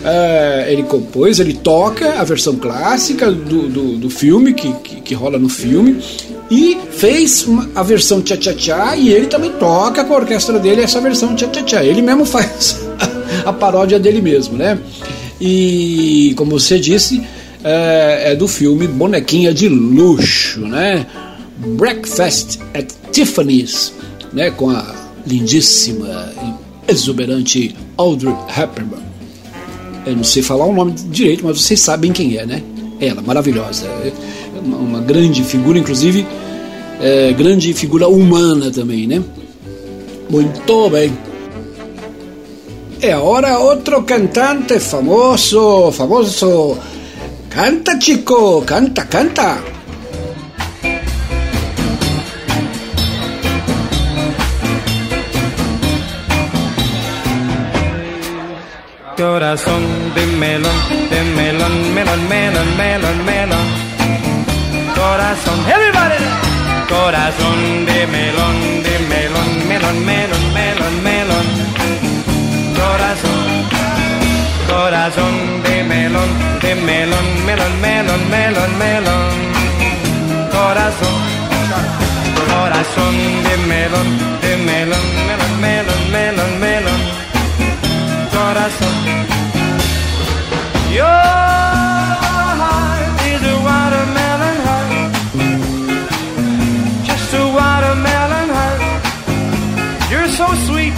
É, 0.03 0.67
ele 0.71 0.83
compôs, 0.83 1.39
ele 1.39 1.53
toca 1.53 2.19
a 2.19 2.23
versão 2.23 2.55
clássica 2.55 3.29
do, 3.29 3.67
do, 3.67 3.97
do 3.97 4.09
filme, 4.09 4.53
que, 4.53 4.71
que, 4.75 5.01
que, 5.01 5.13
rola 5.13 5.37
no 5.37 5.49
filme, 5.49 6.01
e 6.49 6.77
fez 6.91 7.45
a 7.75 7.83
versão 7.83 8.21
tchá-tchá-tchá, 8.21 8.95
e 8.95 9.09
ele 9.09 9.27
também 9.27 9.51
toca 9.51 10.03
com 10.05 10.13
a 10.13 10.17
orquestra 10.17 10.57
dele 10.57 10.81
essa 10.81 11.01
versão 11.01 11.35
tchá-tchá-tchá. 11.35 11.83
Ele 11.83 12.01
mesmo 12.01 12.23
faz 12.25 12.79
a, 13.45 13.51
paródia 13.51 13.99
dele 13.99 14.21
mesmo, 14.21 14.57
né? 14.57 14.79
E, 15.39 16.33
como 16.37 16.51
você 16.51 16.79
disse, 16.79 17.21
é, 17.63 18.31
é 18.31 18.35
do 18.35 18.47
filme 18.47 18.87
Bonequinha 18.87 19.53
de 19.53 19.67
Luxo, 19.67 20.61
né? 20.61 21.05
Breakfast 21.57 22.59
at 22.73 22.87
Tiffany's, 23.11 23.93
né? 24.31 24.49
Com 24.49 24.69
a 24.69 24.95
lindíssima 25.27 26.31
exuberante 26.89 27.75
Audrey 27.97 28.33
Hepburn. 28.57 29.03
Eu 30.05 30.15
não 30.15 30.23
sei 30.23 30.41
falar 30.41 30.65
o 30.65 30.73
nome 30.73 30.93
direito, 30.93 31.45
mas 31.45 31.61
vocês 31.61 31.79
sabem 31.79 32.11
quem 32.11 32.37
é, 32.37 32.45
né? 32.45 32.61
Ela, 32.99 33.21
maravilhosa. 33.21 33.85
É 33.85 34.11
uma 34.59 34.99
grande 34.99 35.43
figura, 35.43 35.77
inclusive, 35.77 36.25
é, 37.01 37.31
grande 37.33 37.73
figura 37.73 38.07
humana 38.07 38.71
também, 38.71 39.07
né? 39.07 39.21
Muito 40.29 40.89
bem. 40.89 41.11
E 43.01 43.09
agora 43.11 43.59
outro 43.59 44.03
cantante 44.03 44.79
famoso, 44.79 45.91
famoso. 45.91 46.77
Canta, 47.49 47.99
chico, 47.99 48.61
canta, 48.63 49.05
canta. 49.05 49.78
Corazón 59.39 60.13
de 60.15 60.25
melón, 60.35 60.79
de 61.09 61.23
melón, 61.23 61.93
melón, 61.93 62.27
melón, 62.27 62.75
melón, 62.75 63.25
melón. 63.25 63.67
Corazón, 64.93 65.59
everybody. 65.75 66.19
Corazón 66.89 67.85
de 67.85 68.05
melón, 68.07 68.55
de 68.83 68.95
melón, 69.07 69.49
melón, 69.69 70.05
melón, 70.05 70.53
melón, 70.53 71.03
melón. 71.03 71.45
Corazón, 72.81 73.45
corazón 74.67 75.63
de 75.63 75.83
melón, 75.85 76.29
de 76.59 76.75
melón, 76.75 77.27
melón, 77.45 77.73
melón, 77.79 78.21
melón, 78.29 78.77
melón. 78.77 79.29
Corazón, 80.51 81.17
corazón 82.51 83.15
de 83.45 83.55
melón, 83.71 84.07
de 84.41 84.57
melón, 84.67 85.05
melón, 85.27 85.61
melón, 85.61 86.11
melón, 86.11 86.48
corazón. 88.49 88.95
Your 90.97 91.23
heart 92.61 93.17
is 93.33 93.41
a 93.53 93.57
watermelon 93.67 94.57
heart, 94.67 94.93
just 97.07 97.33
a 97.41 97.43
watermelon 97.59 98.49
heart. 98.57 98.81
You're 100.11 100.31
so 100.39 100.47
sweet, 100.67 100.95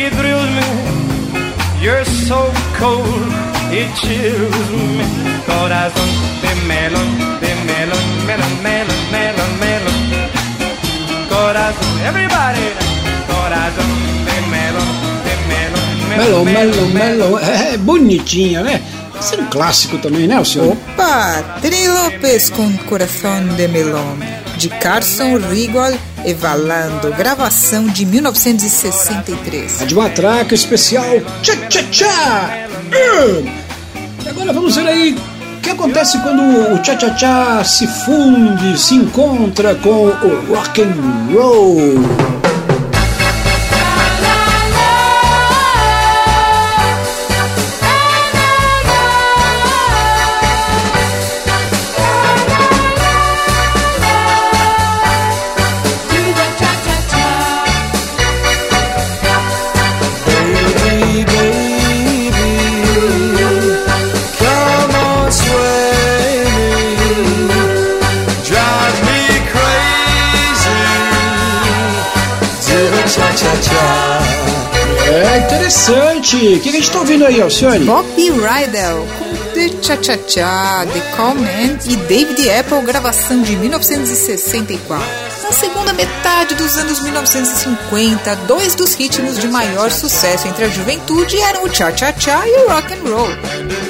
it 0.00 0.10
thrills 0.18 0.50
me. 0.58 0.68
You're 1.84 2.06
so 2.28 2.40
cold, 2.80 3.28
it 3.80 3.88
chills 4.00 4.68
me. 4.98 5.06
Corazón 5.46 6.10
de 6.42 6.52
melón, 6.70 7.08
de 7.42 7.52
melón, 7.70 8.06
melón, 8.28 8.54
melón, 8.66 9.00
melón, 9.14 9.50
melón. 9.64 9.98
Corazón, 11.34 11.92
everybody, 12.10 12.66
corazón 13.30 13.90
de. 14.26 14.38
Melon, 14.50 15.17
melon, 16.08 16.86
melon. 16.88 17.38
É, 17.38 17.74
é 17.74 17.76
bonitinha, 17.76 18.62
né? 18.62 18.82
Isso 19.20 19.34
é 19.34 19.38
um 19.38 19.46
clássico 19.46 19.98
também, 19.98 20.28
né, 20.28 20.38
o 20.38 20.44
senhor? 20.44 20.72
Opa! 20.72 21.42
Tri 21.60 21.88
Lopes 21.88 22.50
com 22.50 22.72
Coração 22.88 23.48
de 23.56 23.66
Melon, 23.66 24.16
de 24.56 24.68
Carson 24.68 25.38
Rigol 25.38 25.92
e 26.24 26.32
Valando, 26.34 27.10
gravação 27.16 27.86
de 27.86 28.06
1963. 28.06 29.82
A 29.82 29.84
de 29.84 29.94
matraca 29.94 30.54
especial 30.54 31.04
Tchá 31.42 31.56
Tchá 31.68 31.82
Tchá! 31.90 32.68
Hum. 32.86 33.50
Agora 34.28 34.52
vamos 34.52 34.76
ver 34.76 34.86
aí 34.86 35.16
o 35.56 35.60
que 35.60 35.70
acontece 35.70 36.18
quando 36.18 36.74
o 36.74 36.78
Tchá 36.78 36.94
Tchá 36.94 37.10
Tchá 37.10 37.64
se 37.64 37.86
funde, 37.86 38.78
se 38.78 38.94
encontra 38.94 39.74
com 39.74 40.06
o 40.06 40.54
rock 40.54 40.82
and 40.82 40.94
roll. 41.34 42.37
Interessante. 76.28 76.56
O 76.56 76.60
que 76.60 76.68
a 76.68 76.72
gente 76.72 76.90
tá 76.90 76.98
ouvindo 77.00 77.26
aí, 77.26 77.40
Alcione? 77.40 77.84
Bob 77.84 78.06
Rydell 78.16 79.06
com 79.18 79.36
The 79.54 79.82
Cha 79.82 80.02
Cha 80.02 80.18
Cha, 80.26 80.86
The 80.92 81.00
Call 81.16 81.34
Man 81.34 81.78
e 81.86 81.96
David 81.96 82.50
Apple, 82.50 82.82
gravação 82.82 83.42
de 83.42 83.56
1964. 83.56 85.06
Na 85.42 85.52
segunda 85.52 85.92
metade 85.94 86.54
dos 86.54 86.76
anos 86.76 87.00
1950, 87.00 88.36
dois 88.46 88.74
dos 88.74 88.94
ritmos 88.94 89.38
de 89.38 89.48
maior 89.48 89.90
sucesso 89.90 90.46
entre 90.46 90.66
a 90.66 90.68
juventude 90.68 91.40
eram 91.40 91.64
o 91.64 91.74
Cha 91.74 91.96
Cha 91.96 92.12
Cha 92.12 92.46
e 92.46 92.64
o 92.64 92.68
Rock 92.68 92.92
and 92.92 93.10
Roll, 93.10 93.30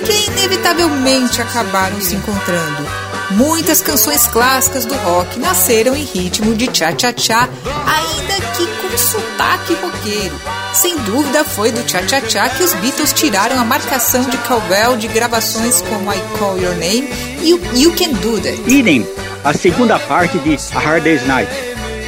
que 0.05 0.31
inevitavelmente 0.31 1.43
acabaram 1.43 2.01
se 2.01 2.15
encontrando. 2.15 2.87
Muitas 3.33 3.83
canções 3.83 4.27
clássicas 4.27 4.87
do 4.87 4.95
rock 4.95 5.39
nasceram 5.39 5.95
em 5.95 6.03
ritmo 6.03 6.55
de 6.55 6.71
cha-cha-cha, 6.73 7.47
ainda 7.87 8.35
que 8.57 8.67
com 8.67 8.97
sotaque 8.97 9.75
roqueiro. 9.75 10.58
Sem 10.73 10.97
dúvida 10.99 11.45
foi 11.45 11.73
do 11.73 11.89
cha-cha-cha 11.89 12.49
que 12.51 12.63
os 12.63 12.75
Beatles 12.75 13.13
tiraram 13.13 13.59
a 13.59 13.65
marcação 13.65 14.23
de 14.23 14.37
cowbell 14.39 14.97
de 14.97 15.09
gravações 15.09 15.81
como 15.83 16.13
I 16.13 16.21
Call 16.39 16.59
Your 16.59 16.75
Name 16.75 17.09
e 17.43 17.51
You 17.51 17.95
Can 17.97 18.13
Do 18.21 18.41
That. 18.41 18.61
Idem, 18.67 19.07
a 19.45 19.53
segunda 19.55 19.99
parte 19.99 20.39
de 20.39 20.57
A 20.75 20.79
Hard 20.79 21.05
Day's 21.05 21.27
Night 21.27 21.51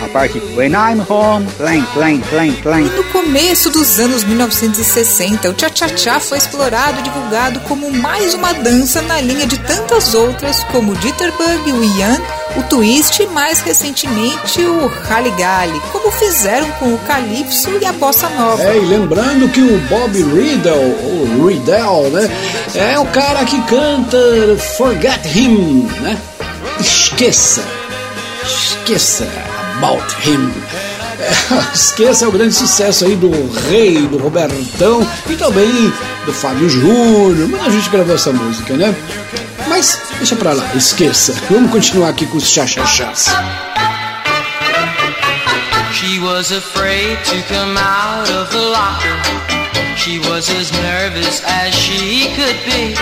a 0.03 0.09
parte 0.09 0.41
When 0.57 0.73
I'm 0.73 1.05
Home, 1.09 1.47
clang, 1.59 1.85
clang, 1.93 2.21
clang, 2.31 2.53
clang. 2.63 2.87
E 2.87 2.91
no 2.91 3.05
começo 3.05 3.71
dos 3.71 4.01
anos 4.01 4.25
1960, 4.25 5.51
o 5.51 5.55
cha-cha-cha 5.59 6.19
foi 6.19 6.39
explorado 6.39 7.01
e 7.01 7.03
divulgado 7.03 7.61
como 7.61 7.91
mais 7.91 8.35
uma 8.35 8.53
dança 8.53 9.03
na 9.03 9.21
linha 9.21 9.47
de 9.47 9.59
tantas 9.59 10.15
outras, 10.15 10.65
como 10.65 10.95
Jitterbug, 10.95 11.73
o 11.73 11.85
Ian, 11.99 12.19
o 12.57 12.63
Twist 12.65 13.23
e 13.23 13.27
mais 13.27 13.61
recentemente 13.61 14.61
o 14.63 14.91
Haligali, 15.09 15.81
como 15.93 16.11
fizeram 16.11 16.71
com 16.73 16.95
o 16.95 16.99
Calypso 16.99 17.71
e 17.81 17.87
a 17.87 17.93
Bossa 17.93 18.29
Nova. 18.31 18.63
É, 18.63 18.77
e 18.77 18.81
lembrando 18.81 19.49
que 19.51 19.61
o 19.61 19.79
Bob 19.89 20.13
Riddle, 20.13 20.75
ou 20.75 21.47
Riddle, 21.47 22.11
né, 22.11 22.31
é 22.75 22.99
o 22.99 23.07
cara 23.07 23.45
que 23.45 23.61
canta 23.63 24.19
Forget 24.77 25.25
Him, 25.37 25.89
né? 26.01 26.19
Esqueça 26.81 27.63
Esqueça 28.45 29.29
About 29.77 30.17
Him. 30.27 30.51
É, 31.21 31.31
esqueça 31.75 32.29
o 32.29 32.33
grande 32.33 32.55
sucesso 32.55 33.05
aí 33.05 33.15
do 33.15 33.31
Rei, 33.69 34.07
do 34.07 34.19
Robertão 34.19 35.07
e 35.29 35.37
também 35.37 35.93
do 36.25 36.33
Fábio 36.33 36.69
Júnior. 36.69 37.49
Muita 37.49 37.71
gente 37.71 37.89
gravou 37.91 38.15
essa 38.15 38.33
música, 38.33 38.75
né? 38.77 38.95
Mas 39.71 39.97
deixa 40.19 40.35
pra 40.35 40.53
lá, 40.53 40.75
esqueça. 40.75 41.33
Vamos 41.49 41.71
continuar 41.71 42.09
aqui 42.09 42.27
com 42.27 42.37
os 42.37 42.51
chachachás. 42.51 43.27
She 45.93 46.19
was 46.19 46.51
afraid 46.51 47.17
to 47.25 47.41
come 47.47 47.79
out 47.79 48.29
of 48.33 48.51
the 48.51 48.59
locker. 48.59 49.17
She 49.97 50.19
was 50.19 50.51
as 50.51 50.73
nervous 50.73 51.41
as 51.47 51.73
she 51.73 52.27
could 52.35 52.59
be. 52.67 52.97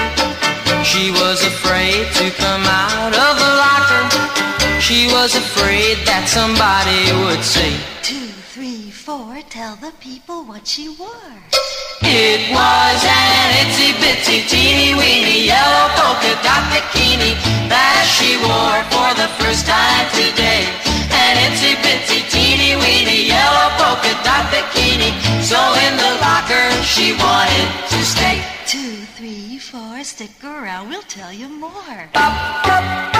She 0.84 1.10
was 1.10 1.42
afraid 1.42 2.06
to 2.14 2.30
come 2.36 2.66
out 2.66 3.16
of 3.16 3.38
the 3.38 3.54
locker. 3.56 4.80
She 4.80 5.06
was 5.10 5.34
afraid 5.34 5.96
that 6.04 6.28
somebody 6.28 7.12
would 7.24 7.42
say, 7.42 7.72
Two, 8.02 8.28
three, 8.52 8.90
four, 8.90 9.40
tell 9.48 9.76
the 9.76 9.92
people 10.00 10.44
what 10.44 10.66
she 10.66 10.90
wore. 10.90 11.87
It 12.02 12.50
was 12.54 13.00
an 13.04 13.48
itsy 13.62 13.90
bitsy 13.98 14.46
teeny 14.48 14.94
weeny 14.94 15.46
yellow 15.46 15.88
polka 15.98 16.32
dot 16.46 16.62
bikini 16.70 17.34
that 17.68 18.06
she 18.06 18.38
wore 18.38 18.82
for 18.92 19.10
the 19.18 19.28
first 19.42 19.66
time 19.66 20.06
today. 20.14 20.70
An 21.10 21.34
itsy 21.50 21.74
bitsy 21.82 22.22
teeny 22.30 22.76
weeny 22.76 23.26
yellow 23.26 23.68
polka 23.76 24.14
dot 24.22 24.46
bikini. 24.52 25.10
So 25.42 25.58
in 25.86 25.96
the 25.96 26.12
locker 26.22 26.70
she 26.86 27.12
wanted 27.18 27.68
to 27.90 27.98
stay. 28.04 28.44
Two, 28.66 29.02
three, 29.16 29.58
four, 29.58 30.04
stick 30.04 30.30
around, 30.44 30.90
we'll 30.90 31.02
tell 31.02 31.32
you 31.32 31.48
more. 31.48 33.17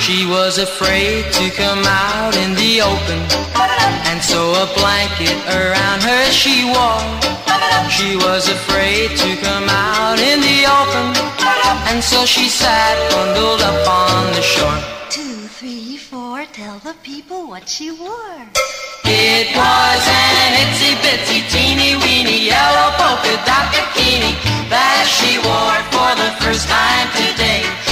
She 0.00 0.26
was 0.26 0.58
afraid 0.58 1.30
to 1.32 1.50
come 1.50 1.84
out 1.84 2.34
in 2.34 2.54
the 2.54 2.80
open, 2.80 3.20
and 4.08 4.20
so 4.22 4.40
a 4.64 4.66
blanket 4.74 5.36
around 5.46 6.02
her 6.02 6.24
she 6.32 6.64
wore. 6.64 7.04
She 7.90 8.16
was 8.16 8.48
afraid 8.48 9.10
to 9.22 9.36
come 9.44 9.68
out 9.68 10.18
in 10.18 10.40
the 10.40 10.64
open, 10.78 11.06
and 11.92 12.02
so 12.02 12.24
she 12.24 12.48
sat 12.48 12.96
bundled 13.12 13.60
up 13.60 13.86
on 13.86 14.32
the 14.32 14.42
shore. 14.42 14.80
Two, 15.10 15.46
three, 15.58 15.96
four, 15.98 16.46
tell 16.46 16.78
the 16.78 16.94
people 17.02 17.46
what 17.46 17.68
she 17.68 17.90
wore. 17.90 18.42
It 19.04 19.54
was 19.54 20.02
an 20.08 20.52
itsy 20.64 20.92
bitsy 21.04 21.40
teeny 21.52 21.94
weeny 22.02 22.46
yellow 22.46 22.90
polka 22.96 23.36
dot 23.44 23.68
bikini 23.74 24.32
that 24.72 25.04
she 25.06 25.36
wore 25.44 25.80
for 25.92 26.10
the 26.16 26.30
first 26.40 26.66
time 26.68 27.08
today. 27.20 27.89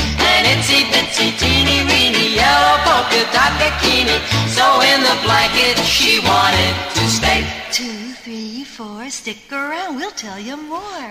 Itsy 0.52 0.80
bitsy 0.90 1.28
teeny 1.40 1.78
weeny 1.88 2.26
yellow 2.40 2.76
polka 2.86 3.20
dot 3.34 3.52
bikini. 3.60 4.16
So 4.56 4.64
in 4.90 4.98
the 5.08 5.16
blanket 5.26 5.76
she 5.84 6.20
wanted 6.20 6.74
to 6.96 7.04
stay. 7.18 7.40
Two, 7.70 8.12
three, 8.24 8.64
four, 8.64 9.10
stick 9.10 9.38
around, 9.52 9.96
we'll 9.96 10.16
tell 10.26 10.40
you 10.40 10.56
more. 10.56 11.08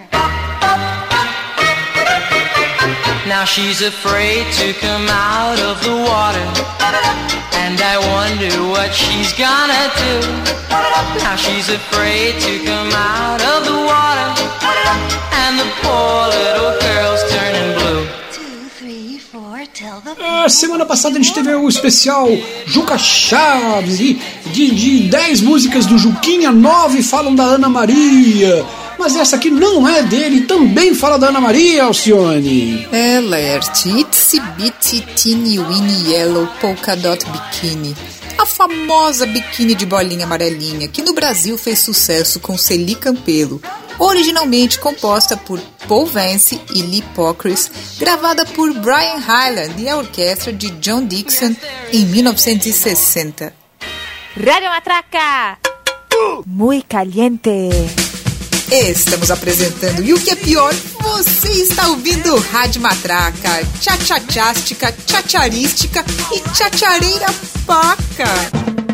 Now 3.27 3.43
she's 3.45 3.81
afraid 3.81 4.45
to 4.59 4.73
come 4.85 5.07
out 5.09 5.59
of 5.69 5.75
the 5.83 5.95
water. 6.09 6.47
And 7.63 7.77
I 7.93 7.95
wonder 8.15 8.53
what 8.73 8.93
she's 8.93 9.33
gonna 9.33 9.85
do. 10.05 10.15
Now 11.23 11.35
she's 11.35 11.69
afraid 11.69 12.39
to 12.39 12.53
come 12.63 12.91
out 12.93 13.41
of 13.53 13.56
semana 20.49 20.85
passada 20.85 21.17
a 21.17 21.21
gente 21.21 21.33
teve 21.33 21.53
o 21.53 21.67
especial 21.67 22.27
Juca 22.65 22.97
Chaves 22.97 23.99
e 23.99 24.19
de, 24.45 24.71
de 24.71 24.99
10 25.09 25.41
músicas 25.41 25.85
do 25.85 25.97
Juquinha, 25.97 26.51
9 26.51 27.01
falam 27.03 27.35
da 27.35 27.43
Ana 27.43 27.69
Maria. 27.69 28.65
Mas 28.97 29.15
essa 29.15 29.35
aqui 29.35 29.49
não 29.49 29.87
é 29.87 30.01
dele, 30.01 30.41
também 30.41 30.95
fala 30.95 31.19
da 31.19 31.27
Ana 31.27 31.39
Maria, 31.39 31.83
Alcione. 31.83 32.87
É, 32.91 33.19
Laerte, 33.19 33.89
Itsy 33.89 34.39
Bitsy 34.57 35.01
Teeny 35.01 35.59
Weeny 35.59 36.11
Yellow 36.11 36.47
Polka 36.59 36.95
Dot 36.95 37.25
Bikini. 37.25 37.95
A 38.37 38.45
famosa 38.45 39.25
biquíni 39.25 39.75
de 39.75 39.85
bolinha 39.85 40.25
amarelinha, 40.25 40.87
que 40.87 41.01
no 41.01 41.13
Brasil 41.13 41.57
fez 41.57 41.79
sucesso 41.79 42.39
com 42.39 42.57
Celi 42.57 42.95
Campelo, 42.95 43.61
originalmente 43.99 44.79
composta 44.79 45.35
por 45.37 45.59
Paul 45.87 46.05
Vance 46.05 46.59
e 46.73 46.81
Lee 46.81 47.03
Pockris, 47.15 47.71
gravada 47.97 48.45
por 48.45 48.73
Brian 48.73 49.17
Hyland 49.17 49.81
e 49.81 49.89
a 49.89 49.97
orquestra 49.97 50.53
de 50.53 50.69
John 50.71 51.05
Dixon 51.05 51.55
em 51.91 52.05
1960. 52.05 53.53
Radio 54.35 54.69
Matraca. 54.69 55.57
Muy 56.45 56.81
caliente. 56.81 57.69
Estamos 58.71 59.31
apresentando 59.31 60.03
e 60.03 60.13
o 60.13 60.19
que 60.19 60.29
é 60.29 60.35
pior, 60.35 60.73
você 60.99 61.49
está 61.49 61.87
ouvindo 61.87 62.37
Rádio 62.37 62.81
Matraca, 62.81 63.63
tchá-tchá-tchástica, 63.79 64.91
tchacharística 65.05 66.03
e 66.33 66.41
tchachareira 66.49 67.27
paca. 67.65 68.86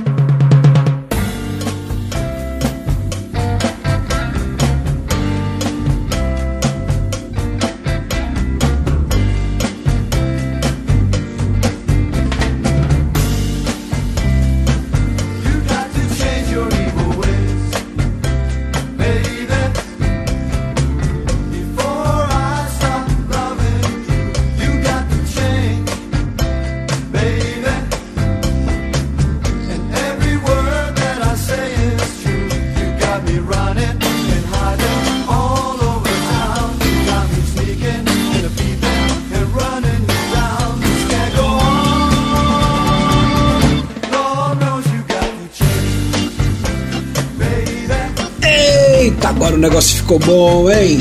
Eita, 49.13 49.29
agora 49.29 49.53
o 49.55 49.59
negócio 49.59 49.97
ficou 49.97 50.17
bom, 50.17 50.69
hein? 50.71 50.97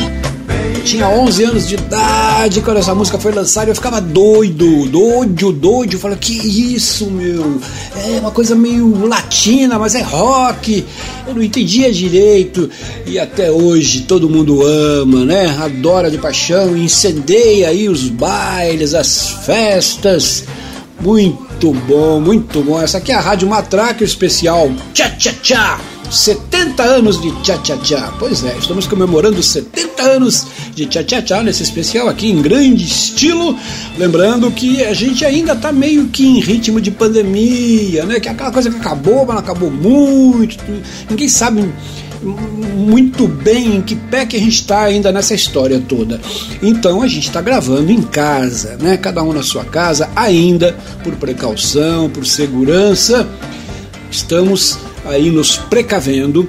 Tinha 0.84 1.08
11 1.08 1.44
anos 1.44 1.66
de 1.66 1.76
idade 1.76 2.60
quando 2.60 2.76
essa 2.76 2.94
música 2.94 3.16
foi 3.16 3.32
lançada 3.32 3.70
eu 3.70 3.74
ficava 3.74 4.00
doido, 4.00 4.86
doido, 4.86 5.50
doido. 5.52 5.94
Eu 5.94 5.98
falei, 5.98 6.18
que 6.18 6.34
isso, 6.74 7.06
meu? 7.06 7.58
É 7.96 8.20
uma 8.20 8.30
coisa 8.30 8.54
meio 8.54 9.06
latina, 9.06 9.78
mas 9.78 9.94
é 9.94 10.02
rock. 10.02 10.84
Eu 11.26 11.34
não 11.34 11.42
entendia 11.42 11.90
direito. 11.90 12.68
E 13.06 13.18
até 13.18 13.50
hoje 13.50 14.02
todo 14.02 14.28
mundo 14.28 14.62
ama, 14.62 15.24
né? 15.24 15.56
Adora 15.58 16.10
de 16.10 16.18
paixão, 16.18 16.76
incendeia 16.76 17.68
aí 17.68 17.88
os 17.88 18.08
bailes, 18.08 18.92
as 18.92 19.30
festas. 19.46 20.44
Muito 21.00 21.72
bom, 21.88 22.20
muito 22.20 22.60
bom. 22.60 22.78
Essa 22.80 22.98
aqui 22.98 23.10
é 23.10 23.14
a 23.14 23.20
Rádio 23.20 23.48
Matraca, 23.48 24.02
o 24.02 24.06
especial 24.06 24.70
Tchá 24.92 25.08
Tchá 25.10 25.32
Tchá. 25.42 25.91
70 26.12 26.82
anos 26.82 27.20
de 27.20 27.30
Tchá 27.42 27.56
Tchá 27.58 27.76
Tchá. 27.78 28.12
Pois 28.18 28.44
é, 28.44 28.56
estamos 28.58 28.86
comemorando 28.86 29.42
70 29.42 30.02
anos 30.02 30.46
de 30.74 30.84
Tchá 30.86 31.02
Tchá 31.02 31.22
Tchá 31.22 31.42
nesse 31.42 31.62
especial 31.62 32.08
aqui 32.08 32.30
em 32.30 32.42
grande 32.42 32.84
estilo. 32.84 33.56
Lembrando 33.96 34.50
que 34.50 34.84
a 34.84 34.92
gente 34.92 35.24
ainda 35.24 35.56
tá 35.56 35.72
meio 35.72 36.08
que 36.08 36.26
em 36.26 36.38
ritmo 36.38 36.80
de 36.80 36.90
pandemia, 36.90 38.04
né? 38.04 38.20
Que 38.20 38.28
é 38.28 38.32
aquela 38.32 38.50
coisa 38.50 38.70
que 38.70 38.76
acabou, 38.76 39.24
mas 39.24 39.34
não 39.34 39.38
acabou 39.38 39.70
muito. 39.70 40.56
Ninguém 41.08 41.28
sabe 41.28 41.72
muito 42.22 43.26
bem 43.26 43.76
em 43.76 43.82
que 43.82 43.96
pé 43.96 44.24
que 44.24 44.36
a 44.36 44.38
gente 44.38 44.54
está 44.54 44.82
ainda 44.82 45.10
nessa 45.10 45.34
história 45.34 45.82
toda. 45.88 46.20
Então 46.62 47.02
a 47.02 47.08
gente 47.08 47.26
está 47.28 47.40
gravando 47.40 47.90
em 47.90 48.02
casa, 48.02 48.76
né? 48.80 48.96
Cada 48.96 49.22
um 49.22 49.32
na 49.32 49.42
sua 49.42 49.64
casa, 49.64 50.10
ainda 50.14 50.76
por 51.02 51.14
precaução, 51.16 52.08
por 52.10 52.26
segurança. 52.26 53.26
Estamos 54.12 54.78
aí 55.06 55.30
nos 55.30 55.56
precavendo 55.56 56.46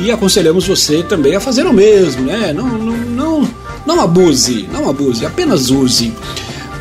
e 0.00 0.10
aconselhamos 0.10 0.66
você 0.66 1.02
também 1.02 1.36
a 1.36 1.40
fazer 1.40 1.64
o 1.64 1.72
mesmo, 1.72 2.22
né? 2.22 2.52
Não, 2.52 2.66
não, 2.66 2.96
não, 2.96 3.50
não 3.86 4.00
abuse, 4.00 4.68
não 4.72 4.90
abuse, 4.90 5.24
apenas 5.24 5.70
use. 5.70 6.12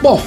Bom, 0.01 0.21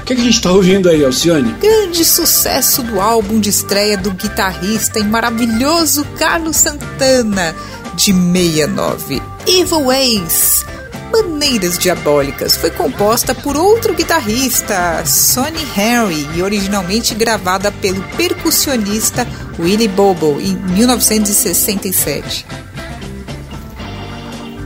o 0.00 0.04
que, 0.04 0.16
que 0.16 0.20
a 0.20 0.24
gente 0.24 0.34
está 0.34 0.50
ouvindo 0.50 0.88
aí, 0.88 1.04
Alcione? 1.04 1.54
Grande 1.60 2.04
sucesso 2.04 2.82
do 2.82 3.00
álbum 3.00 3.38
de 3.38 3.50
estreia 3.50 3.96
do 3.96 4.10
guitarrista 4.10 4.98
e 4.98 5.04
maravilhoso 5.04 6.04
Carlos 6.18 6.56
Santana, 6.56 7.54
de 7.94 8.12
69, 8.12 9.22
Evil 9.46 9.84
Ways. 9.84 10.66
Maneiras 11.14 11.78
diabólicas. 11.78 12.56
Foi 12.56 12.70
composta 12.70 13.34
por 13.34 13.56
outro 13.56 13.94
guitarrista, 13.94 15.04
Sonny 15.06 15.62
Henry, 15.76 16.28
e 16.34 16.42
originalmente 16.42 17.14
gravada 17.14 17.70
pelo 17.70 18.02
percussionista 18.16 19.26
Willie 19.58 19.86
Bobo 19.86 20.40
em 20.40 20.56
1967. 20.56 22.44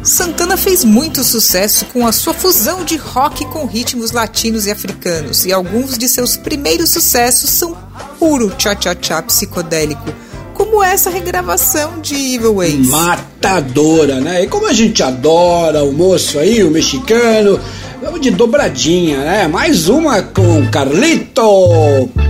Santana 0.02 0.56
fez 0.56 0.84
muito 0.84 1.22
sucesso 1.22 1.84
com 1.86 2.06
a 2.06 2.12
sua 2.12 2.32
fusão 2.32 2.82
de 2.82 2.96
rock 2.96 3.44
com 3.46 3.66
ritmos 3.66 4.10
latinos 4.10 4.64
e 4.64 4.70
africanos, 4.70 5.44
e 5.44 5.52
alguns 5.52 5.98
de 5.98 6.08
seus 6.08 6.34
primeiros 6.34 6.88
sucessos 6.90 7.50
são 7.50 7.76
puro 8.18 8.54
cha-cha-cha 8.58 9.20
psicodélico, 9.22 10.10
como 10.58 10.82
essa 10.82 11.08
regravação 11.08 12.00
de 12.00 12.34
Evil 12.34 12.56
Ways. 12.56 12.88
Matadora, 12.88 14.20
né? 14.20 14.42
E 14.42 14.48
como 14.48 14.66
a 14.66 14.72
gente 14.72 15.02
adora 15.02 15.84
o 15.84 15.92
moço 15.92 16.38
aí, 16.38 16.64
o 16.64 16.70
mexicano, 16.70 17.58
vamos 18.02 18.20
de 18.20 18.32
dobradinha, 18.32 19.18
né? 19.18 19.46
Mais 19.46 19.88
uma 19.88 20.20
com 20.20 20.68
Carlito. 20.68 22.27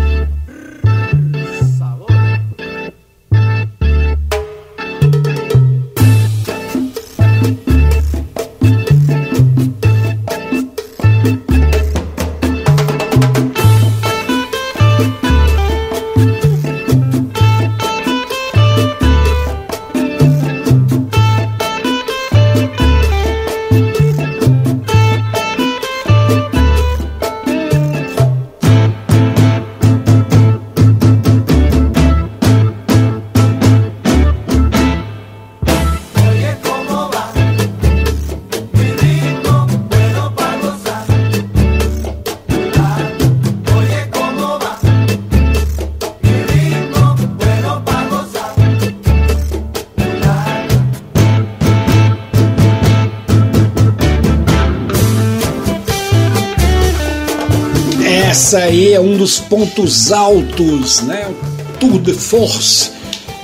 Pontos 59.49 60.13
altos, 60.13 61.01
né? 61.03 61.29
O 61.29 61.79
tour 61.79 62.01
de 62.01 62.13
force 62.13 62.91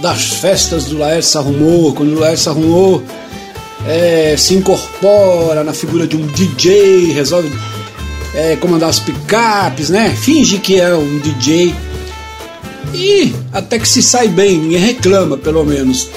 das 0.01 0.25
festas 0.25 0.85
do 0.87 0.99
Laércio 0.99 1.41
Arrumou, 1.41 1.95
quando 1.95 2.15
o 2.15 2.21
Laércio 2.21 2.51
Arrumou 2.51 3.03
é, 3.87 4.35
se 4.37 4.55
incorpora 4.55 5.63
na 5.63 5.73
figura 5.73 6.07
de 6.07 6.17
um 6.17 6.27
DJ, 6.27 7.13
resolve 7.13 7.51
é, 8.35 8.57
comandar 8.57 8.91
as 8.91 8.99
picapes, 8.99 9.91
né? 9.91 10.11
Finge 10.11 10.59
que 10.59 10.81
é 10.81 10.95
um 10.95 11.19
DJ 11.19 11.75
e 12.93 13.35
até 13.53 13.79
que 13.79 13.89
se 13.89 14.03
sai 14.03 14.29
bem, 14.29 14.59
ninguém 14.59 14.79
reclama, 14.79 15.37
pelo 15.37 15.65
menos. 15.65 16.09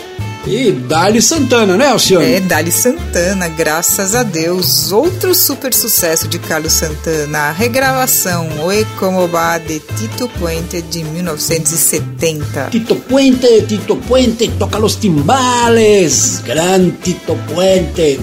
E 0.47 0.71
Dali 0.71 1.21
Santana, 1.21 1.75
né, 1.75 1.87
Alcione? 1.87 2.25
É, 2.25 2.39
Dali 2.39 2.71
Santana, 2.71 3.49
graças 3.49 4.15
a 4.15 4.23
Deus. 4.23 4.93
Outro 4.93 5.35
super 5.35 5.73
sucesso 5.73 6.25
de 6.25 6.39
Carlos 6.39 6.71
Santana, 6.71 7.49
a 7.49 7.51
regravação 7.51 8.47
Oe 8.63 8.85
Como 8.97 9.27
Va 9.27 9.57
de 9.57 9.79
Tito 9.79 10.29
Puente 10.39 10.81
de 10.81 11.03
1970. 11.03 12.69
Tito 12.71 12.95
Puente, 12.95 13.63
Tito 13.63 13.97
Puente, 13.97 14.47
toca 14.57 14.77
los 14.77 14.95
timbales. 14.95 16.41
Gran 16.45 16.91
Tito 17.03 17.37
Puente. 17.53 18.17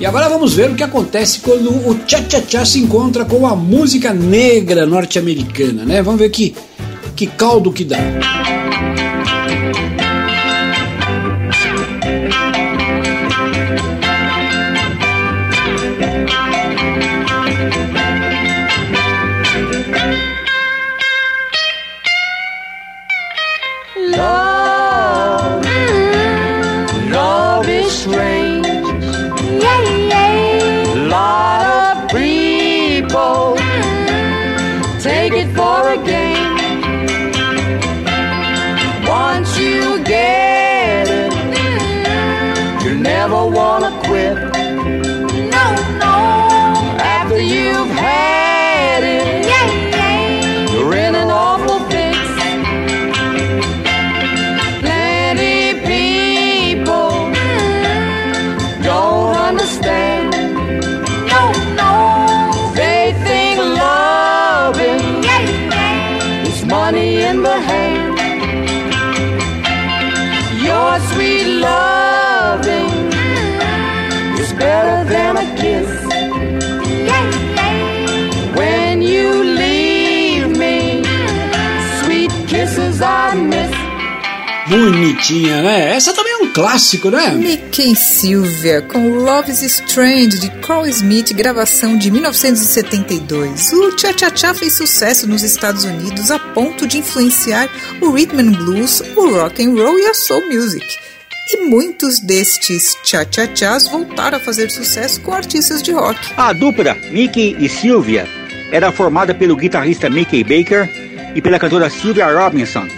E 0.00 0.06
agora 0.06 0.26
vamos 0.26 0.54
ver 0.54 0.70
o 0.70 0.74
que 0.74 0.82
acontece 0.82 1.40
quando 1.40 1.68
o 1.70 1.94
cha-cha-cha 2.06 2.64
se 2.64 2.80
encontra 2.80 3.26
com 3.26 3.46
a 3.46 3.54
música 3.54 4.14
negra 4.14 4.86
norte-americana, 4.86 5.84
né? 5.84 6.00
Vamos 6.00 6.18
ver 6.18 6.30
que, 6.30 6.54
que 7.14 7.26
caldo 7.26 7.70
que 7.70 7.84
dá. 7.84 7.98
Love, 7.98 8.59
Bonitinha, 85.20 85.62
né? 85.62 85.94
Essa 85.94 86.14
também 86.14 86.32
é 86.32 86.36
um 86.38 86.52
clássico, 86.52 87.10
né? 87.10 87.30
Mickey 87.32 87.94
Sylvia 87.94 88.80
com 88.80 89.18
Love 89.18 89.52
is 89.52 89.62
Strange 89.62 90.38
de 90.38 90.48
Carl 90.60 90.86
Smith, 90.86 91.34
gravação 91.34 91.98
de 91.98 92.10
1972. 92.10 93.72
O 93.72 93.98
Cha 93.98 94.16
Cha 94.16 94.34
Cha 94.34 94.54
fez 94.54 94.76
sucesso 94.76 95.28
nos 95.28 95.42
Estados 95.42 95.84
Unidos 95.84 96.30
a 96.30 96.38
ponto 96.38 96.86
de 96.86 96.98
influenciar 96.98 97.68
o 98.00 98.10
rhythm 98.10 98.40
and 98.40 98.52
blues, 98.52 99.02
o 99.14 99.28
rock 99.30 99.62
and 99.62 99.74
roll 99.74 99.98
e 99.98 100.06
a 100.06 100.14
soul 100.14 100.46
music. 100.46 100.86
E 101.52 101.64
muitos 101.66 102.18
destes 102.20 102.96
Cha 103.04 103.26
Cha 103.30 103.46
Chas 103.54 103.88
voltaram 103.88 104.38
a 104.38 104.40
fazer 104.40 104.70
sucesso 104.70 105.20
com 105.20 105.34
artistas 105.34 105.82
de 105.82 105.92
rock. 105.92 106.18
A 106.36 106.52
dupla 106.54 106.96
Mickey 107.10 107.56
e 107.58 107.68
Sylvia 107.68 108.26
era 108.72 108.90
formada 108.90 109.34
pelo 109.34 109.56
guitarrista 109.56 110.08
Mickey 110.08 110.42
Baker 110.42 110.88
e 111.34 111.42
pela 111.42 111.58
cantora 111.58 111.90
Sylvia 111.90 112.32
Robinson, 112.32 112.88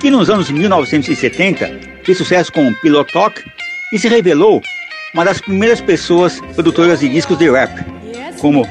que 0.00 0.10
nos 0.10 0.28
anos 0.30 0.50
1970 0.50 1.70
fez 2.04 2.18
sucesso 2.18 2.52
com 2.52 2.72
Pillow 2.74 3.04
Talk 3.04 3.42
e 3.92 3.98
se 3.98 4.08
revelou 4.08 4.62
uma 5.14 5.24
das 5.24 5.40
primeiras 5.40 5.80
pessoas 5.80 6.40
produtoras 6.54 7.00
de 7.00 7.08
discos 7.08 7.38
de 7.38 7.50
rap, 7.50 7.72
como 8.38 8.66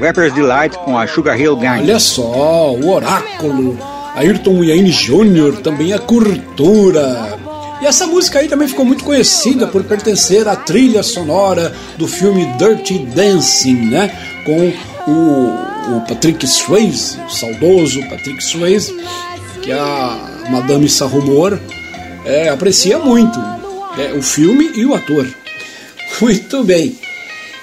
Rapper's 0.00 0.32
Delight 0.32 0.76
com 0.78 0.98
a 0.98 1.06
Sugar 1.06 1.40
Hill 1.40 1.56
Gang. 1.56 1.82
Olha 1.82 2.00
só, 2.00 2.72
o 2.72 2.90
Oráculo, 2.90 3.78
Ayrton 4.16 4.58
Wayne 4.58 4.90
Jr., 4.90 5.60
também 5.62 5.92
a 5.92 5.98
Cultura. 5.98 7.38
E 7.80 7.86
essa 7.86 8.06
música 8.06 8.38
aí 8.38 8.48
também 8.48 8.66
ficou 8.66 8.84
muito 8.84 9.04
conhecida 9.04 9.66
por 9.66 9.84
pertencer 9.84 10.48
à 10.48 10.56
trilha 10.56 11.02
sonora 11.02 11.72
do 11.96 12.08
filme 12.08 12.46
Dirty 12.58 12.98
Dancing, 12.98 13.90
né? 13.90 14.10
Com 14.44 14.72
o, 15.10 15.96
o 15.96 16.00
Patrick 16.08 16.46
Swayze, 16.46 17.18
o 17.26 17.30
saudoso 17.30 18.00
Patrick 18.08 18.42
Swayze, 18.42 18.94
que 19.64 19.72
a 19.72 20.18
Madame 20.50 20.88
Sarrumor 20.88 21.58
é, 22.26 22.50
aprecia 22.50 22.98
muito 22.98 23.40
é, 23.98 24.12
o 24.12 24.22
filme 24.22 24.70
e 24.74 24.84
o 24.84 24.94
ator. 24.94 25.26
Muito 26.20 26.62
bem. 26.62 26.96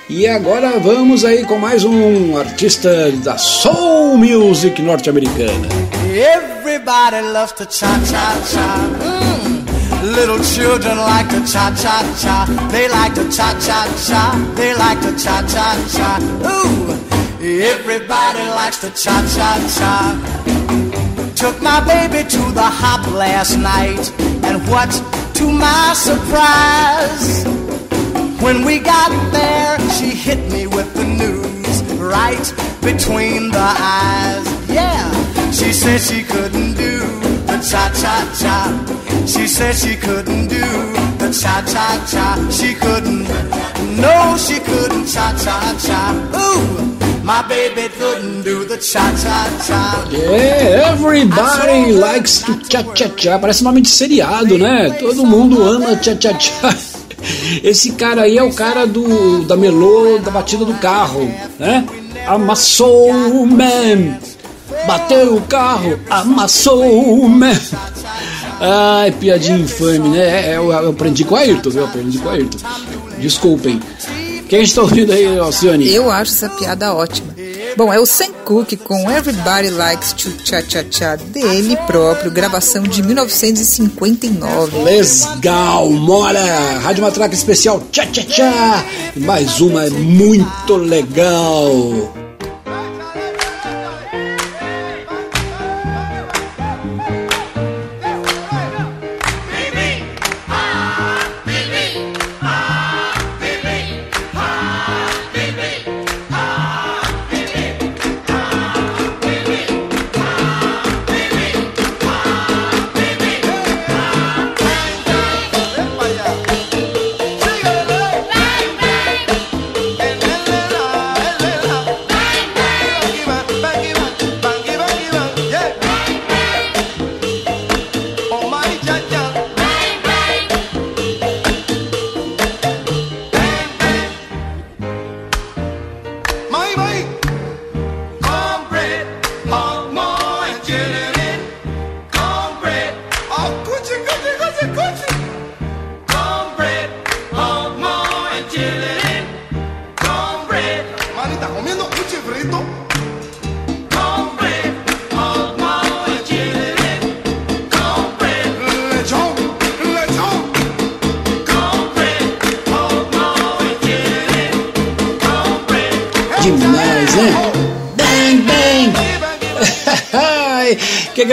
E 0.09 0.27
agora 0.27 0.77
vamos 0.77 1.23
aí 1.23 1.45
com 1.45 1.57
mais 1.57 1.85
um 1.85 2.37
artista 2.37 3.09
da 3.23 3.37
soul 3.37 4.17
music 4.17 4.81
norte-americana. 4.81 5.69
Everybody 6.13 7.21
loves 7.31 7.53
to 7.53 7.65
cha 7.65 7.87
cha 8.03 8.35
cha. 8.51 8.77
Mm. 8.99 10.11
Little 10.13 10.43
children 10.43 10.97
like 10.97 11.29
to 11.29 11.39
cha 11.49 11.71
cha 11.75 12.03
cha. 12.19 12.45
They 12.71 12.89
like 12.89 13.15
to 13.15 13.29
cha 13.29 13.53
cha 13.59 13.87
cha. 14.05 14.35
They 14.55 14.73
like 14.73 14.99
to 15.01 15.15
cha 15.15 15.41
cha 15.47 15.77
cha. 15.87 16.19
Ooh, 16.43 16.91
everybody 17.41 18.43
likes 18.49 18.79
to 18.81 18.89
cha 18.89 19.21
cha 19.33 19.59
cha. 19.77 20.40
Took 21.41 21.59
my 21.59 21.83
baby 21.87 22.29
to 22.29 22.51
the 22.51 22.61
hop 22.61 23.11
last 23.13 23.57
night, 23.57 24.13
and 24.45 24.61
what 24.69 24.91
to 25.33 25.51
my 25.51 25.93
surprise, 25.95 27.43
when 28.43 28.63
we 28.63 28.77
got 28.77 29.09
there, 29.31 29.79
she 29.97 30.11
hit 30.11 30.51
me 30.51 30.67
with 30.67 30.93
the 30.93 31.03
news 31.03 31.81
right 31.97 32.45
between 32.83 33.49
the 33.49 33.57
eyes. 33.57 34.45
Yeah, 34.69 35.09
she 35.51 35.73
said 35.73 35.99
she 35.99 36.21
couldn't 36.21 36.75
do 36.75 36.99
the 37.49 37.57
cha 37.57 37.89
cha 38.01 38.15
cha. 38.39 39.25
She 39.25 39.47
said 39.47 39.73
she 39.73 39.95
couldn't 39.95 40.47
do 40.47 40.67
the 41.17 41.31
cha 41.33 41.63
cha 41.65 42.05
cha. 42.11 42.49
She 42.51 42.75
couldn't, 42.75 43.23
no, 43.99 44.37
she 44.37 44.59
couldn't 44.59 45.07
cha 45.07 45.33
cha 45.43 45.57
cha. 45.81 46.01
Ooh, 46.37 47.00
my 47.23 47.41
baby 47.47 47.89
couldn't 47.97 48.43
do 48.43 48.65
the 48.65 48.77
cha 48.77 49.11
cha 49.15 49.49
cha. 49.65 50.05
É, 50.13 50.91
everybody 50.91 51.91
likes 51.93 52.41
to 52.41 52.53
cha-cha-cha. 52.67 53.39
Parece 53.39 53.63
nome 53.63 53.81
de 53.81 53.89
seriado, 53.89 54.57
né? 54.57 54.89
Todo 54.99 55.25
mundo 55.25 55.63
ama 55.63 55.95
cha-cha-cha. 56.01 56.75
Esse 57.63 57.91
cara 57.91 58.23
aí 58.23 58.37
é 58.37 58.43
o 58.43 58.51
cara 58.51 58.87
do 58.87 59.43
da 59.43 59.55
melô 59.55 60.17
da 60.19 60.31
batida 60.31 60.65
do 60.65 60.73
carro, 60.75 61.31
né? 61.59 61.85
Amassou 62.27 63.09
o 63.09 63.45
man. 63.45 64.17
Bateu 64.87 65.35
o 65.35 65.41
carro, 65.41 65.99
amassou 66.09 67.23
o 67.23 67.29
man. 67.29 67.55
Ai, 68.59 69.11
piadinha 69.11 69.57
infame, 69.57 70.09
né? 70.09 70.55
Eu, 70.55 70.71
eu 70.71 70.89
aprendi 70.89 71.23
com 71.23 71.35
o 71.35 71.37
Ayrton, 71.37 71.69
viu? 71.69 71.81
Eu 71.81 71.87
aprendi 71.87 72.17
com 72.19 72.27
o 72.27 72.31
Ayrton. 72.31 72.57
Desculpem. 73.19 73.79
Quem 74.51 74.63
está 74.63 74.81
ouvindo 74.81 75.13
aí, 75.13 75.39
Alcione? 75.39 75.89
Eu 75.95 76.11
acho 76.11 76.33
essa 76.33 76.49
piada 76.49 76.93
ótima. 76.93 77.33
Bom, 77.77 77.93
é 77.93 77.97
o 77.97 78.05
Sam 78.05 78.33
Cooke 78.43 78.75
com 78.75 79.09
Everybody 79.09 79.69
Likes 79.69 80.11
to 80.11 80.29
Cha 80.43 80.61
Cha 80.61 80.83
Cha 80.91 81.15
dele 81.15 81.77
próprio, 81.87 82.29
gravação 82.29 82.83
de 82.83 83.01
1959. 83.01 84.83
Legal, 84.83 85.89
mora! 85.91 86.79
Rádio 86.79 87.01
Matraca 87.01 87.33
Especial 87.33 87.81
Tchá 87.93 88.05
Tchá! 88.07 88.85
E 89.15 89.21
Mais 89.21 89.61
uma 89.61 89.85
é 89.85 89.89
muito 89.89 90.75
legal! 90.75 92.20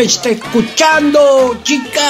Está 0.09 0.31
escutando, 0.31 1.17
O 1.19 1.57
chica? 1.65 2.01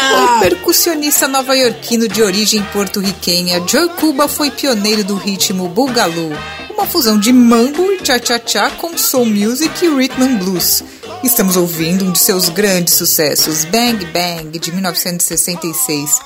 percussionista 0.40 1.26
nova-iorquino 1.26 2.08
de 2.08 2.22
origem 2.22 2.62
porto-riquenha 2.72 3.62
Joe 3.66 3.88
Cuba 3.90 4.28
foi 4.28 4.50
pioneiro 4.50 5.02
do 5.04 5.16
ritmo 5.16 5.68
Boogaloo, 5.68 6.32
uma 6.70 6.86
fusão 6.86 7.18
de 7.18 7.32
mambo 7.32 7.90
e 7.92 7.98
cha-cha-cha 8.04 8.70
com 8.70 8.96
soul 8.96 9.26
music 9.26 9.84
e 9.84 9.88
rhythm 9.88 10.22
and 10.22 10.36
blues. 10.36 10.84
Estamos 11.24 11.56
ouvindo 11.56 12.04
um 12.04 12.12
de 12.12 12.20
seus 12.20 12.48
grandes 12.48 12.94
sucessos, 12.94 13.64
Bang 13.64 14.04
Bang, 14.06 14.56
de 14.58 14.70
1966, 14.72 16.20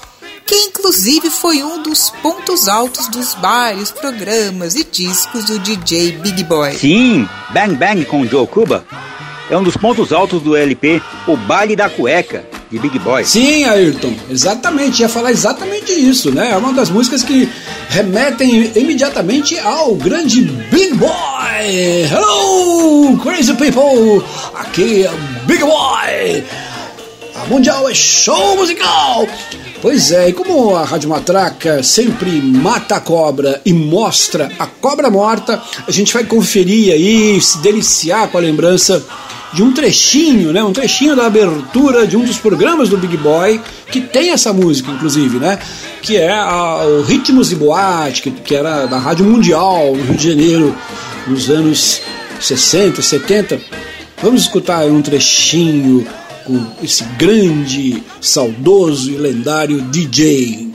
que 0.47 0.55
inclusive 0.55 1.31
foi 1.31 1.63
um 1.63 1.83
dos 1.83 2.11
pontos 2.23 2.69
altos 2.69 3.09
dos 3.09 3.33
vários 3.35 3.91
programas 3.91 4.75
e 4.75 4.85
discos 4.85 5.45
do 5.47 5.59
DJ 5.59 6.13
Big 6.19 6.45
Boy. 6.45 6.75
Sim, 6.77 7.27
Bang 7.55 7.75
Bang 7.77 8.05
com 8.05 8.27
Joe 8.27 8.47
Cuba 8.47 8.85
é 9.53 9.59
um 9.59 9.63
dos 9.63 9.77
pontos 9.77 10.13
altos 10.13 10.41
do 10.41 10.57
LP 10.57 11.03
O 11.27 11.37
Baile 11.37 11.77
da 11.77 11.91
Cueca, 11.91 12.43
de 12.71 12.79
Big 12.79 12.99
Boy. 12.99 13.23
Sim, 13.23 13.65
Ayrton, 13.65 14.15
exatamente, 14.31 15.03
ia 15.03 15.11
falar 15.11 15.31
exatamente 15.31 15.93
isso, 15.93 16.35
né? 16.35 16.53
É 16.53 16.57
uma 16.57 16.73
das 16.73 16.89
músicas 16.89 17.23
que 17.23 17.47
remetem 17.91 18.73
imediatamente 18.75 19.59
ao 19.59 19.95
grande 19.95 20.41
Big 20.41 20.95
Boy! 20.95 21.11
Hello, 22.11 23.19
crazy 23.19 23.53
people! 23.53 24.25
Aqui 24.55 25.05
é 25.05 25.11
Big 25.45 25.63
Boy! 25.63 26.45
A 27.35 27.45
Mundial 27.47 27.91
é 27.91 27.95
show 27.95 28.57
musical! 28.57 29.29
Pois 29.83 30.13
é, 30.13 30.29
e 30.29 30.33
como 30.33 30.77
a 30.77 30.85
Rádio 30.85 31.11
Matraca 31.11 31.83
sempre 31.83 32.41
mata 32.41 32.97
a 32.97 33.01
cobra 33.01 33.61
e 33.67 33.73
mostra 33.73 34.51
a 34.59 34.67
cobra 34.67 35.11
morta, 35.11 35.61
a 35.87 35.91
gente 35.91 36.15
vai 36.15 36.25
conferir 36.25 36.95
aí, 36.95 37.39
se 37.41 37.59
deliciar 37.59 38.29
com 38.29 38.39
a 38.39 38.41
lembrança 38.41 39.05
de 39.53 39.63
um 39.63 39.73
trechinho, 39.73 40.53
né? 40.53 40.63
Um 40.63 40.73
trechinho 40.73 41.15
da 41.15 41.27
abertura 41.27 42.07
de 42.07 42.17
um 42.17 42.25
dos 42.25 42.39
programas 42.39 42.89
do 42.89 42.97
Big 42.97 43.17
Boy, 43.17 43.61
que 43.91 44.01
tem 44.01 44.31
essa 44.31 44.53
música, 44.53 44.91
inclusive, 44.91 45.39
né? 45.39 45.59
Que 46.01 46.17
é 46.17 46.33
a, 46.33 46.85
o 46.85 47.03
Ritmos 47.03 47.53
e 47.53 47.57
Boate, 47.57 48.23
que, 48.23 48.31
que 48.31 48.55
era 48.55 48.87
da 48.87 48.99
Rádio 48.99 49.27
Mundial, 49.27 49.95
no 49.95 50.03
Rio 50.03 50.17
de 50.17 50.29
Janeiro, 50.29 50.77
nos 51.27 51.51
anos 51.51 52.01
60, 52.41 53.03
70. 53.03 53.61
Vamos 54.23 54.43
escutar 54.43 54.85
um 54.87 55.03
trechinho 55.03 56.07
com 56.45 56.65
esse 56.83 57.05
grande, 57.19 58.03
saudoso 58.21 59.11
e 59.11 59.17
lendário 59.17 59.81
DJ. 59.83 60.73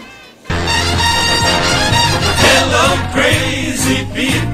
Hello, 2.44 2.98
crazy 3.14 4.06
people. 4.14 4.47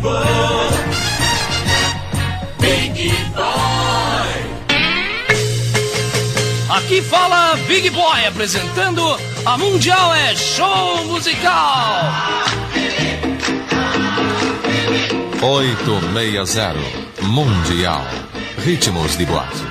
Aqui 6.94 7.02
fala 7.02 7.56
Big 7.68 7.90
Boy 7.90 8.26
apresentando 8.28 9.02
a 9.44 9.58
Mundial 9.58 10.14
é 10.14 10.36
Show 10.36 11.04
Musical. 11.06 12.04
860 15.42 16.76
Mundial. 17.24 18.06
Ritmos 18.60 19.18
de 19.18 19.26
boate. 19.26 19.64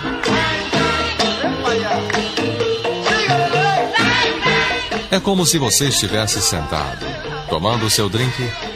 É 5.08 5.20
como 5.20 5.46
se 5.46 5.58
você 5.58 5.90
estivesse 5.90 6.42
sentado, 6.42 7.06
tomando 7.48 7.88
seu 7.88 8.08
drink 8.08 8.34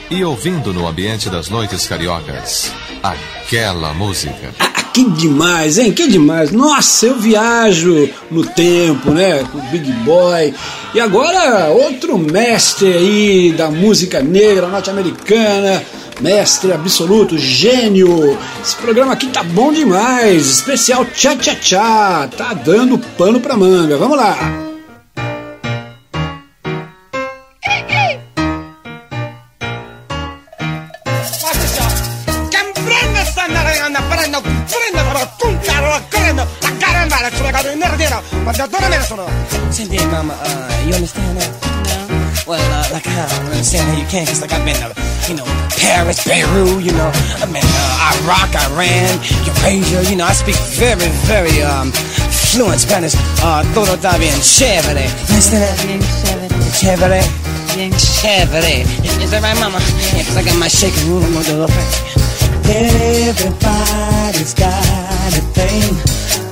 e 0.09 0.25
ouvindo 0.25 0.73
no 0.73 0.87
ambiente 0.87 1.29
das 1.29 1.49
noites 1.49 1.85
cariocas 1.89 2.73
aquela 3.03 3.93
música. 3.93 4.76
Que 4.97 5.05
demais, 5.11 5.77
hein? 5.77 5.93
Que 5.93 6.09
demais. 6.09 6.53
Nossa, 6.53 7.05
eu 7.05 7.17
viajo 7.17 8.09
no 8.31 8.47
tempo, 8.47 9.11
né? 9.11 9.45
Com 9.53 9.59
o 9.59 9.63
Big 9.65 9.93
Boy. 9.93 10.55
E 10.95 10.99
agora, 10.99 11.69
outro 11.69 12.17
mestre 12.17 12.95
aí 12.95 13.53
da 13.53 13.71
música 13.71 14.23
negra 14.23 14.69
norte-americana. 14.69 15.85
Mestre 16.19 16.73
absoluto, 16.73 17.37
gênio. 17.37 18.39
Esse 18.65 18.75
programa 18.77 19.13
aqui 19.13 19.27
tá 19.27 19.43
bom 19.43 19.71
demais. 19.71 20.47
Especial 20.47 21.05
Tchá 21.05 21.37
Tchá 21.37 21.55
Tchá. 21.57 22.31
Tá 22.35 22.55
dando 22.55 22.97
pano 23.19 23.39
pra 23.39 23.55
manga. 23.55 23.99
Vamos 23.99 24.17
lá. 24.17 24.66
Nerdino, 38.57 38.65
ma 38.65 38.67
da 38.67 38.67
dove 38.67 38.89
me 38.89 38.97
ne 38.97 39.05
sono? 39.05 39.29
Senti, 39.69 40.05
mama, 40.07 40.35
uh, 40.35 40.87
you 40.87 40.95
understand 40.95 41.39
that? 41.39 42.47
Well, 42.47 42.61
uh, 42.61 42.93
like, 42.93 43.07
I 43.09 43.27
don't 43.29 43.51
understand 43.51 43.89
how 43.91 43.99
you 43.99 44.07
can, 44.07 44.25
cause 44.27 44.41
like 44.41 44.53
I've 44.53 44.65
been 44.65 44.77
to, 44.77 44.95
you 45.29 45.35
know, 45.35 45.45
Paris, 45.77 46.25
Beirut, 46.25 46.83
you 46.83 46.93
know, 46.93 47.11
I've 47.43 47.53
been 47.53 47.65
uh, 47.65 48.23
Iraq, 48.23 48.55
Iran, 48.71 49.19
Eurasia, 49.45 50.03
you 50.09 50.17
know, 50.17 50.25
I 50.25 50.33
speak 50.33 50.57
very, 50.79 51.11
very, 51.27 51.63
um, 51.63 51.91
fluent 51.93 52.81
Spanish. 52.81 53.15
Uh, 53.43 53.65
todo 53.75 53.95
está 53.95 54.17
bien 54.19 54.41
chévere. 54.41 55.05
Understand 55.29 55.63
that? 55.63 55.77
Bien 55.87 56.01
chévere. 56.73 57.21
Chévere. 57.99 58.87
Is 59.23 59.31
that 59.31 59.43
right, 59.43 59.59
mama? 59.61 59.79
Yeah, 60.15 60.25
cause 60.25 60.37
I 60.37 60.45
got 60.45 60.57
my 60.57 60.69
shaking 60.69 61.11
room, 61.11 61.25
I'm 61.25 61.35
gonna 61.45 61.67
Everybody's 62.67 64.55
got 64.55 65.35
a 65.35 65.43
thing, 65.53 65.95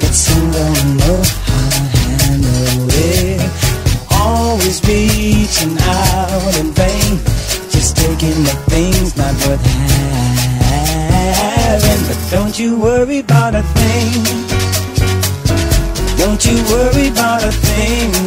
but 0.01 0.13
some 0.13 0.51
don't 0.51 0.97
know 0.99 1.23
how 1.47 1.74
Always 4.11 4.81
reaching 4.89 5.77
out 5.81 6.57
in 6.59 6.72
vain, 6.72 7.18
just 7.70 7.97
taking 7.97 8.43
the 8.43 8.57
things 8.68 9.16
not 9.16 9.35
worth 9.47 9.64
having. 11.37 12.03
But 12.09 12.18
don't 12.31 12.59
you 12.59 12.79
worry 12.79 13.18
about 13.20 13.55
a 13.55 13.62
thing. 13.62 14.25
Don't 16.16 16.45
you 16.47 16.57
worry 16.72 17.09
about 17.09 17.45
a 17.45 17.53
thing, 17.53 18.25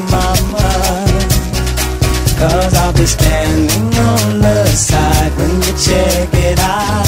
I'll 2.88 2.94
be 2.94 3.06
standing 3.06 3.94
on 4.00 4.40
the 4.40 4.66
side 4.68 5.36
when 5.36 5.56
you 5.58 5.74
check 5.78 6.30
it 6.34 6.60
out. 6.60 7.07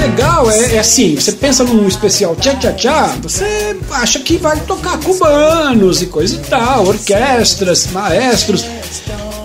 Legal 0.00 0.50
é, 0.50 0.76
é 0.76 0.78
assim, 0.78 1.14
você 1.14 1.32
pensa 1.32 1.64
num 1.64 1.86
especial 1.86 2.34
tchá-tchá-tchá, 2.36 3.18
você 3.22 3.76
acha 3.90 4.18
que 4.20 4.36
vai 4.36 4.58
tocar 4.60 4.98
cubanos 4.98 6.00
e 6.00 6.06
coisa 6.06 6.36
e 6.36 6.38
tal, 6.38 6.86
orquestras, 6.86 7.88
maestros, 7.92 8.64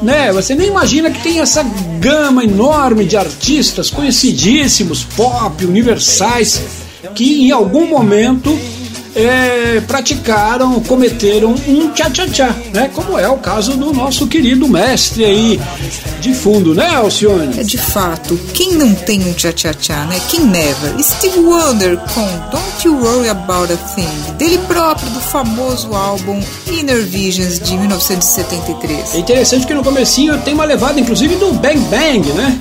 né? 0.01 0.31
Você 0.31 0.55
nem 0.55 0.67
imagina 0.67 1.11
que 1.11 1.21
tem 1.21 1.39
essa 1.39 1.63
gama 1.99 2.43
enorme 2.43 3.05
de 3.05 3.17
artistas 3.17 3.89
conhecidíssimos, 3.89 5.03
pop, 5.03 5.65
universais, 5.65 6.61
que 7.13 7.47
em 7.47 7.51
algum 7.51 7.87
momento 7.87 8.57
é, 9.15 9.81
praticaram, 9.87 10.79
cometeram 10.81 11.55
um 11.67 11.89
tchá-tchá-tchá, 11.91 12.53
né? 12.73 12.91
Como 12.93 13.17
é 13.17 13.29
o 13.29 13.37
caso 13.37 13.77
do 13.77 13.93
nosso 13.93 14.27
querido 14.27 14.67
mestre 14.67 15.23
aí 15.23 15.61
de 16.19 16.33
fundo, 16.33 16.75
né, 16.75 16.95
Alcione? 16.95 17.59
É 17.59 17.63
de 17.63 17.77
fato, 17.77 18.37
quem 18.53 18.73
não 18.73 18.93
tem 18.93 19.23
um 19.23 19.33
tchá-tchá-tchá, 19.33 20.05
né? 20.05 20.19
Quem 20.29 20.41
never? 20.41 21.01
Steve 21.01 21.39
Wonder 21.39 21.97
com 22.13 22.25
Don't 22.51 22.85
You 22.85 22.97
Worry 22.99 23.29
About 23.29 23.71
a 23.71 23.77
Thing, 23.77 24.33
dele 24.37 24.57
próprio 24.67 25.09
do 25.11 25.21
famoso 25.21 25.93
álbum 25.93 26.41
Inner 26.67 27.03
Visions 27.03 27.59
de 27.59 27.77
1973. 27.77 29.15
É 29.15 29.19
interessante 29.19 29.65
que 29.65 29.73
no 29.73 29.83
comecinho 29.83 30.37
tem 30.41 30.53
uma 30.53 30.65
levada, 30.65 30.99
inclusive, 30.99 31.35
do 31.35 31.53
Bang 31.53 31.79
Bang, 31.79 32.33
né? 32.33 32.59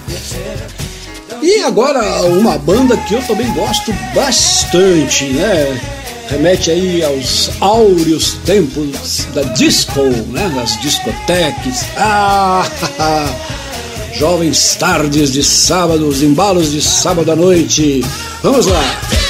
E 1.42 1.62
agora 1.62 2.00
uma 2.22 2.56
banda 2.56 2.96
que 2.96 3.14
eu 3.14 3.22
também 3.22 3.52
gosto 3.52 3.92
bastante, 4.14 5.24
né? 5.26 5.78
Remete 6.28 6.70
aí 6.70 7.04
aos 7.04 7.50
áureos 7.60 8.38
tempos 8.44 9.26
da 9.34 9.42
disco, 9.42 10.02
né? 10.30 10.50
Das 10.54 10.80
discotecas. 10.80 11.84
Ah, 11.96 12.66
jovens 14.14 14.76
tardes 14.76 15.32
de 15.32 15.42
sábado, 15.42 16.06
os 16.06 16.22
embalos 16.22 16.72
de 16.72 16.80
sábado 16.80 17.30
à 17.30 17.36
noite. 17.36 18.04
Vamos 18.42 18.66
lá! 18.66 19.23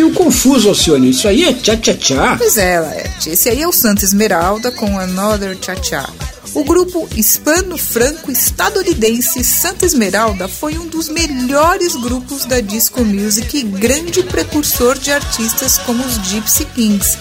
Meio 0.00 0.12
confuso, 0.14 0.70
Alcione. 0.70 1.10
Isso 1.10 1.28
aí 1.28 1.44
é 1.44 1.52
tchá-tchá-tchá? 1.52 2.36
Pois 2.38 2.56
é, 2.56 2.80
Laerte. 2.80 3.28
Esse 3.30 3.50
aí 3.50 3.62
é 3.62 3.68
o 3.68 3.72
Santa 3.72 4.04
Esmeralda 4.04 4.72
com 4.72 4.98
Another 4.98 5.56
Cha-Cha. 5.60 6.08
O 6.54 6.64
grupo 6.64 7.06
hispano-franco-estadunidense 7.14 9.44
Santa 9.44 9.84
Esmeralda 9.84 10.48
foi 10.48 10.78
um 10.78 10.86
dos 10.86 11.08
melhores 11.08 11.94
grupos 11.94 12.46
da 12.46 12.60
disco 12.60 13.04
music 13.04 13.58
e 13.58 13.62
grande 13.62 14.24
precursor 14.24 14.98
de 14.98 15.12
artistas 15.12 15.78
como 15.78 16.04
os 16.04 16.16
Gypsy 16.26 16.64
Kings. 16.64 17.16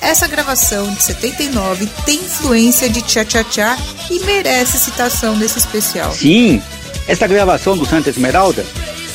Essa 0.00 0.26
gravação 0.26 0.92
de 0.92 1.00
79 1.02 1.88
tem 2.04 2.16
influência 2.16 2.90
de 2.90 3.08
Cha-Cha-Cha 3.08 3.78
e 4.10 4.18
merece 4.24 4.78
citação 4.78 5.36
nesse 5.36 5.58
especial. 5.58 6.12
Sim, 6.12 6.60
essa 7.08 7.26
gravação 7.26 7.78
do 7.78 7.86
Santa 7.86 8.10
Esmeralda 8.10 8.62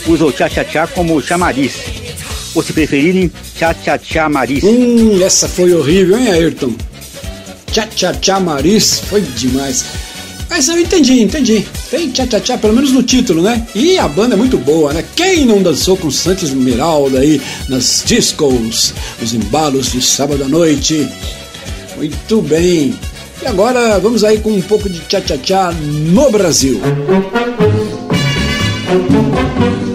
usa 0.08 0.26
o 0.26 0.32
tchá-tchá-tchá 0.32 0.88
como 0.88 1.22
chamariz. 1.22 2.01
Ou 2.54 2.62
se 2.62 2.74
preferirem, 2.74 3.32
tchá-tchá-tchá 3.58 4.28
mariz. 4.30 4.64
Hum, 4.64 5.22
essa 5.24 5.48
foi 5.48 5.74
horrível, 5.74 6.18
hein, 6.18 6.30
Ayrton? 6.30 6.74
Tchá-tchá-tchá 7.72 8.40
Maris 8.40 9.00
foi 9.08 9.22
demais. 9.22 9.86
Mas 10.50 10.68
eu 10.68 10.78
entendi, 10.78 11.22
entendi. 11.22 11.66
Tem 11.90 12.12
tchá-tchá-tchá, 12.12 12.58
pelo 12.58 12.74
menos 12.74 12.92
no 12.92 13.02
título, 13.02 13.42
né? 13.42 13.66
E 13.74 13.98
a 13.98 14.10
banda 14.10 14.36
é 14.36 14.38
muito 14.38 14.58
boa, 14.58 14.92
né? 14.92 15.06
Quem 15.16 15.46
não 15.46 15.64
dançou 15.64 15.96
com 15.96 16.12
Santa 16.12 16.44
Esmeralda 16.44 17.20
aí 17.20 17.42
nas 17.70 18.04
discos, 18.06 18.94
os 19.22 19.34
embalos 19.34 19.94
de 19.94 20.02
sábado 20.02 20.44
à 20.44 20.48
noite? 20.50 21.08
Muito 21.96 22.42
bem. 22.42 22.94
E 23.42 23.48
agora 23.48 23.98
vamos 24.00 24.26
aí 24.26 24.40
com 24.40 24.52
um 24.52 24.62
pouco 24.62 24.90
de 24.90 25.00
tchá-tchá-tchá 25.00 25.72
no 25.72 26.30
Brasil. 26.30 26.82
Seu 28.90 29.91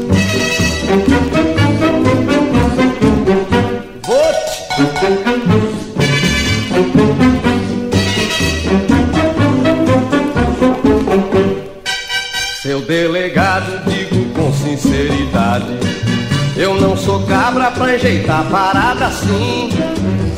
cabra 17.28 17.70
pra 17.70 17.94
enjeitar 17.94 18.44
parada 18.50 19.06
assim. 19.06 19.70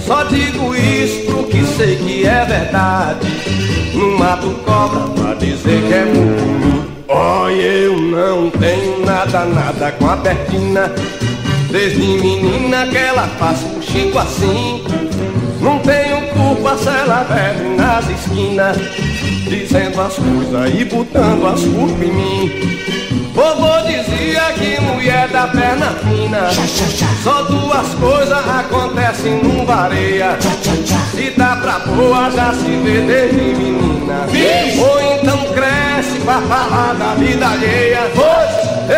Só 0.05 0.25
digo 0.25 0.75
isso 0.75 1.33
porque 1.33 1.63
sei 1.77 1.97
que 1.97 2.27
é 2.27 2.45
verdade. 2.45 3.27
Não 3.95 4.19
mato 4.19 4.51
cobra 4.65 5.01
pra 5.15 5.35
dizer 5.35 5.83
que 5.87 5.93
é 5.93 6.05
mucumi. 6.05 6.89
Olha, 7.09 7.55
eu 7.55 8.01
não 8.01 8.51
tenho 8.51 9.05
nada, 9.05 9.45
nada 9.45 9.93
com 9.93 10.09
a 10.09 10.17
Bertina. 10.17 10.93
Desde 11.71 11.99
menina 11.99 12.87
que 12.87 12.97
ela 12.97 13.29
faz 13.39 13.61
o 13.63 13.83
Chico 13.83 14.19
assim. 14.19 14.85
Não 15.61 15.79
tenho 15.81 16.29
culpa 16.29 16.77
se 16.77 16.89
ela 16.89 17.25
bebe 17.25 17.77
nas 17.77 18.09
esquinas. 18.09 18.77
Dizendo 19.49 20.01
as 20.01 20.15
coisas 20.15 20.81
e 20.81 20.85
botando 20.85 21.47
as 21.47 21.61
culpas 21.65 22.03
em 22.03 22.13
mim. 22.13 23.18
Vovô 23.39 23.81
dizia 23.83 24.53
que 24.55 24.81
mulher 24.81 25.29
da 25.29 25.47
perna 25.47 25.95
fina. 26.03 26.51
Só 27.23 27.43
duas 27.43 27.95
coisas 27.95 28.49
acontecem 28.49 29.41
num 29.41 29.65
vareia. 29.65 30.37
Se 31.15 31.31
dá 31.37 31.55
pra 31.55 31.79
boa 31.79 32.33
já 32.33 32.53
se 32.53 32.77
vê 32.83 33.01
desde 33.01 33.37
menina. 33.37 34.27
Ou 34.81 35.18
cresce 36.09 36.21
pra 36.21 36.41
falar 36.43 36.95
da 36.95 37.15
vida 37.15 37.47
alheia 37.47 38.11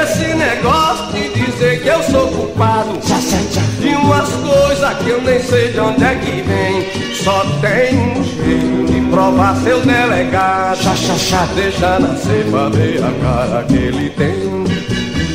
Esse 0.03 0.35
negócio 0.35 1.13
de 1.13 1.29
dizer 1.31 1.83
que 1.83 1.89
eu 1.89 2.03
sou 2.05 2.29
culpado 2.29 2.99
De 3.81 3.89
umas 3.89 4.29
coisas 4.29 5.07
eu 5.11 5.21
nem 5.23 5.43
sei 5.43 5.73
de 5.73 5.81
onde 5.81 6.05
é 6.05 6.15
que 6.15 6.43
vem. 6.43 7.15
Só 7.15 7.45
tem 7.61 7.99
um 7.99 8.23
jeito 8.23 8.93
de 8.93 9.01
provar 9.11 9.57
seu 9.57 9.81
delegado. 9.81 10.79
Deixa 11.55 11.99
nascer 11.99 12.45
pra 12.51 12.69
ver 12.69 13.03
a 13.03 13.13
cara 13.23 13.65
que 13.65 13.75
ele 13.75 14.11
tem. 14.11 14.65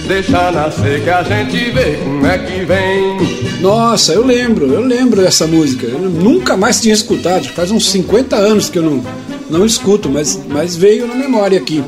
Deixa 0.07 0.51
nascer 0.51 1.03
que 1.03 1.09
a 1.09 1.23
gente 1.23 1.71
vê 1.71 1.97
como 2.03 2.25
é 2.25 2.37
que 2.37 2.63
vem. 2.63 3.61
Nossa, 3.61 4.13
eu 4.13 4.25
lembro, 4.25 4.71
eu 4.71 4.81
lembro 4.81 5.21
dessa 5.21 5.45
música. 5.45 5.85
Eu 5.85 5.99
nunca 5.99 6.55
mais 6.55 6.79
tinha 6.79 6.93
escutado, 6.93 7.45
faz 7.49 7.71
uns 7.71 7.89
50 7.89 8.35
anos 8.35 8.69
que 8.69 8.77
eu 8.77 8.83
não, 8.83 9.03
não 9.49 9.65
escuto, 9.65 10.09
mas, 10.09 10.39
mas 10.47 10.75
veio 10.75 11.07
na 11.07 11.15
memória 11.15 11.57
aqui. 11.57 11.83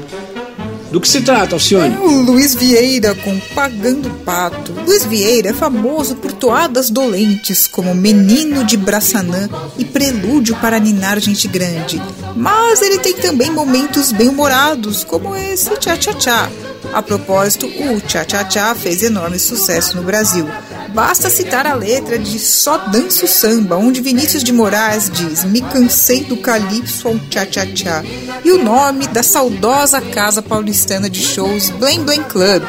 Do 0.92 1.02
que 1.02 1.10
se 1.10 1.22
trata, 1.22 1.56
Alcione? 1.56 1.96
É 1.96 2.00
o 2.00 2.22
Luiz 2.22 2.56
Vieira 2.56 3.14
com 3.14 3.38
Pagando 3.54 4.10
Pato. 4.24 4.74
Luiz 4.86 5.04
Vieira 5.04 5.50
é 5.50 5.54
famoso 5.54 6.16
por 6.16 6.32
toadas 6.32 6.90
dolentes 6.90 7.68
como 7.68 7.94
Menino 7.94 8.64
de 8.64 8.78
Braçanã 8.78 9.50
e 9.78 9.84
Prelúdio 9.84 10.56
para 10.56 10.80
Ninar 10.80 11.20
Gente 11.20 11.48
Grande. 11.48 12.02
Mas 12.36 12.82
ele 12.82 13.00
tem 13.00 13.14
também 13.14 13.52
momentos 13.52 14.14
bem-humorados, 14.14 15.04
como 15.04 15.36
esse 15.36 15.70
Tchá 15.78 15.98
Tchá 15.98 16.14
Tchá. 16.14 16.50
A 16.94 17.02
propósito, 17.02 17.68
o 17.68 18.02
Tchá 18.02 18.74
fez 18.76 19.04
enorme 19.04 19.38
sucesso 19.38 19.96
no 19.96 20.04
Brasil. 20.04 20.48
Basta 20.94 21.30
citar 21.30 21.68
a 21.68 21.74
letra 21.74 22.18
de 22.18 22.40
Só 22.40 22.78
Danço 22.78 23.28
Samba, 23.28 23.76
onde 23.76 24.02
Vinícius 24.02 24.44
de 24.44 24.52
Moraes 24.52 25.10
diz 25.10 25.44
Me 25.44 25.62
cansei 25.62 26.24
do 26.24 26.38
calypso 26.38 27.08
ao 27.08 27.20
Tchá 27.30 27.46
Tchá 27.46 27.66
Tchá. 27.66 28.04
E 28.44 28.52
o 28.52 28.64
nome 28.64 29.08
da 29.08 29.22
saudosa 29.22 30.02
casa 30.02 30.42
paulistana 30.42 31.10
de 31.10 31.22
shows 31.22 31.70
Blame 31.70 32.00
Blame 32.00 32.24
Club, 32.24 32.64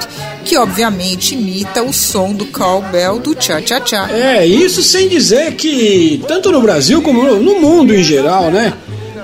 que 0.44 0.56
obviamente 0.56 1.34
imita 1.34 1.82
o 1.82 1.92
som 1.92 2.32
do 2.32 2.46
cowbell 2.46 3.18
do 3.18 3.34
Tchá 3.34 3.62
Tchá 3.62 3.80
Tchá. 3.80 4.10
É, 4.10 4.46
isso 4.46 4.82
sem 4.82 5.08
dizer 5.08 5.54
que, 5.54 6.22
tanto 6.26 6.50
no 6.50 6.60
Brasil 6.60 7.00
como 7.00 7.22
no, 7.22 7.60
mundo 7.60 7.94
em 7.94 8.02
geral, 8.02 8.50
né? 8.50 8.74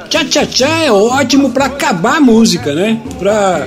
Tchá 0.09 0.25
Tchá 0.25 0.47
Tchá 0.47 0.85
é 0.85 0.93
ótimo 0.93 1.51
pra 1.51 1.67
acabar 1.67 2.17
a 2.17 2.21
música, 2.21 2.75
né? 2.75 3.01
Pra 3.19 3.67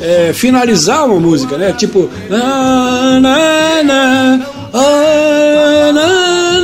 é, 0.00 0.32
finalizar 0.32 1.06
uma 1.06 1.20
música, 1.20 1.56
né? 1.56 1.72
Tipo. 1.72 2.08
Na, 2.28 3.20
na, 3.20 3.82
na, 3.82 4.46
ah, 4.72 5.92
na, 5.92 6.60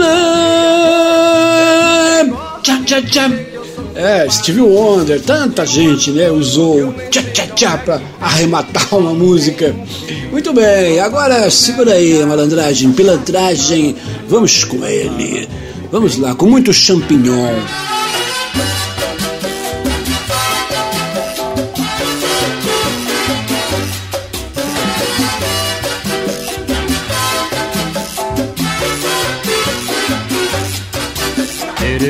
na, 2.26 2.60
tchá, 2.62 2.80
tchá, 2.84 3.02
tchá. 3.02 3.30
É, 3.96 4.28
Stevie 4.28 4.60
Wonder, 4.60 5.20
tanta 5.22 5.64
gente, 5.64 6.10
né, 6.10 6.28
usou 6.28 6.88
o 6.88 6.92
tchá 7.10 7.22
tchá 7.32 7.46
tchá 7.54 7.78
pra 7.78 8.00
arrematar 8.20 8.92
uma 8.92 9.14
música. 9.14 9.74
Muito 10.32 10.52
bem, 10.52 10.98
agora 10.98 11.48
segura 11.48 11.92
aí, 11.92 12.24
malandragem, 12.26 12.92
pilantragem, 12.92 13.94
vamos 14.28 14.64
com 14.64 14.84
ele. 14.84 15.48
Vamos 15.92 16.18
lá, 16.18 16.34
com 16.34 16.46
muito 16.46 16.72
champignon. 16.72 17.54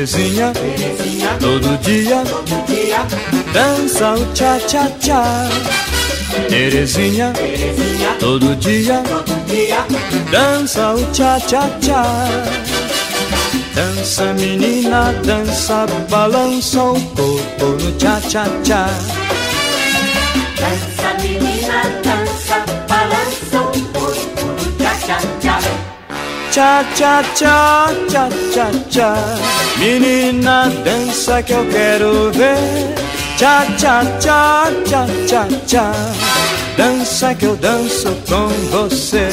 Terezinha, 0.05 0.53
todo 1.39 1.79
dia, 1.79 2.21
dança 3.51 4.13
o 4.13 4.23
tchá 4.33 4.59
tchá 4.67 4.87
tchá. 4.99 5.49
Terezinha, 6.47 7.33
todo 8.19 8.55
dia, 8.57 9.01
dança 10.29 10.93
o 10.93 11.03
tchá 11.11 11.39
tchá 11.47 11.67
tchá. 11.81 12.03
Dança 13.73 14.31
menina, 14.33 15.11
dança, 15.23 15.87
balança 16.07 16.83
o 16.83 17.01
corpo 17.01 17.65
no 17.65 17.91
tchá 17.93 18.21
tchá 18.29 18.45
tchá. 18.63 18.87
Dança 20.59 21.15
menina, 21.23 21.81
dança, 22.03 22.63
balança 22.87 23.59
o 23.59 23.81
corpo 23.91 24.45
no 24.45 24.71
tchá 24.77 24.93
tchá 26.93 27.23
tchá. 28.87 29.09
Menina, 29.79 30.71
dança 30.83 31.43
que 31.43 31.53
eu 31.53 31.65
quero 31.69 32.31
ver. 32.31 32.57
Tchá 33.37 33.65
tchá 33.77 34.05
tchá 34.19 34.71
tchá 34.85 35.05
tchá 35.27 35.47
tchá. 35.67 35.91
Dança 36.77 37.35
que 37.35 37.45
eu 37.45 37.55
danço 37.55 38.15
com 38.27 38.47
você. 38.71 39.29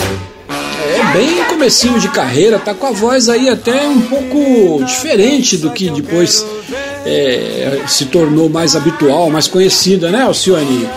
É 0.85 1.13
bem 1.13 1.45
comecinho 1.45 2.01
de 2.01 2.09
carreira, 2.09 2.59
tá 2.59 2.75
com 2.75 2.89
a 2.89 2.91
voz 2.91 3.29
aí 3.29 3.49
até 3.49 3.87
um 3.87 4.01
pouco 4.01 4.85
diferente 4.85 5.57
do 5.57 5.71
que 5.71 5.89
depois 5.91 6.45
é, 7.07 7.83
se 7.87 8.07
tornou 8.07 8.49
mais 8.49 8.75
habitual, 8.75 9.31
mais 9.31 9.47
conhecida, 9.47 10.11
né, 10.11 10.23
Alcione? 10.23 10.89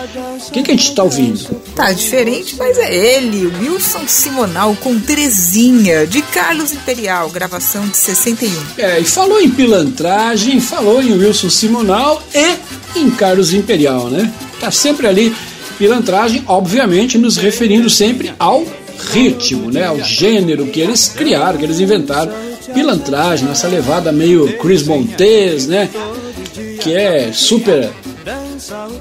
O 0.48 0.52
que, 0.52 0.64
que 0.64 0.72
a 0.72 0.76
gente 0.76 0.94
tá 0.94 1.04
ouvindo? 1.04 1.44
Tá 1.76 1.92
diferente, 1.92 2.56
mas 2.58 2.78
é 2.78 2.96
ele, 2.96 3.48
Wilson 3.60 4.08
Simonal 4.08 4.76
com 4.82 5.00
Terezinha, 5.00 6.06
de 6.06 6.22
Carlos 6.22 6.72
Imperial, 6.72 7.30
gravação 7.30 7.88
de 7.88 7.98
61. 7.98 8.52
É, 8.78 9.00
e 9.00 9.06
falou 9.06 9.42
em 9.42 9.50
pilantragem, 9.50 10.60
falou 10.60 11.02
em 11.02 11.14
Wilson 11.14 11.50
Simonal 11.50 12.22
e 12.34 13.00
em 13.00 13.10
Carlos 13.10 13.54
Imperial, 13.54 14.10
né? 14.10 14.32
Tá 14.60 14.72
sempre 14.72 15.08
ali, 15.08 15.36
pilantragem, 15.78 16.44
obviamente, 16.48 17.18
nos 17.18 17.38
referindo 17.38 17.90
sempre 17.90 18.34
ao 18.40 18.66
ritmo, 19.12 19.72
né? 19.72 19.86
Ao 19.86 20.00
gênero 20.00 20.68
que 20.68 20.80
eles 20.80 21.08
criaram, 21.10 21.58
que 21.58 21.66
eles 21.66 21.80
inventaram. 21.80 22.32
Pilantragem, 22.74 23.50
essa 23.50 23.68
levada 23.68 24.12
meio 24.12 24.58
Chris 24.58 24.84
Montes, 24.84 25.68
né? 25.68 25.90
Que 26.82 26.94
é 26.94 27.32
super 27.34 27.90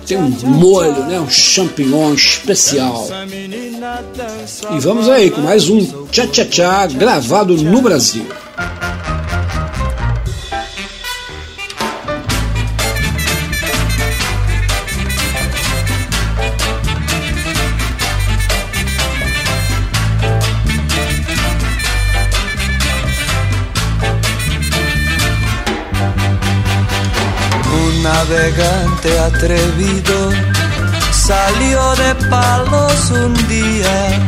tem 0.07 0.19
um 0.19 0.29
molho, 0.29 1.05
né? 1.07 1.21
Um 1.21 1.29
champignon 1.29 2.15
especial. 2.15 3.07
E 4.75 4.79
vamos 4.81 5.09
aí 5.09 5.31
com 5.31 5.41
mais 5.41 5.69
um 5.69 6.07
Tchá 6.07 6.27
Tchá 6.27 6.45
Tchá 6.45 6.87
gravado 6.87 7.57
no 7.57 7.81
Brasil. 7.81 8.27
Navegante 28.25 29.19
atrevido 29.19 30.31
salió 31.13 31.95
de 31.97 32.15
palos 32.29 33.11
un 33.11 33.35
día. 33.49 34.21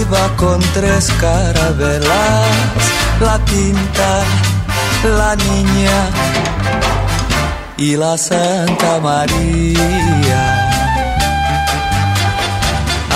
Iba 0.00 0.36
con 0.36 0.60
tres 0.72 1.10
carabelas, 1.20 2.46
la 3.20 3.38
tinta, 3.44 4.22
la 5.04 5.36
niña 5.36 6.08
y 7.76 7.96
la 7.96 8.16
Santa 8.16 9.00
María. 9.00 10.70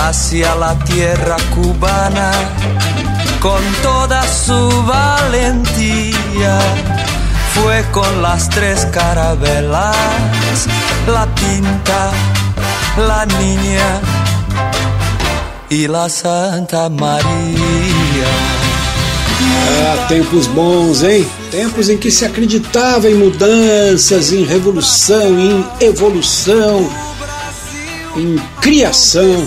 Hacia 0.06 0.54
la 0.54 0.78
tierra 0.84 1.36
cubana 1.54 2.30
con 3.40 3.62
toda 3.82 4.22
su 4.26 4.84
valentía 4.84 6.58
fue 7.62 7.84
con 7.92 8.22
las 8.22 8.48
tres 8.48 8.84
carabelas, 8.86 9.96
la 11.06 11.26
pinta, 11.34 12.10
la 12.96 13.26
niña 13.26 14.00
y 15.70 15.86
la 15.86 16.08
Santa 16.08 16.88
Maria. 16.88 18.28
Ah, 19.40 20.06
tempos 20.08 20.48
bons, 20.48 21.02
hein? 21.02 21.26
Tempos 21.50 21.88
em 21.88 21.96
que 21.96 22.10
se 22.10 22.24
acreditava 22.24 23.08
em 23.08 23.14
mudanças, 23.14 24.32
em 24.32 24.44
revolução, 24.44 25.38
em 25.38 25.64
evolução, 25.80 26.88
em 28.16 28.36
criação. 28.60 29.46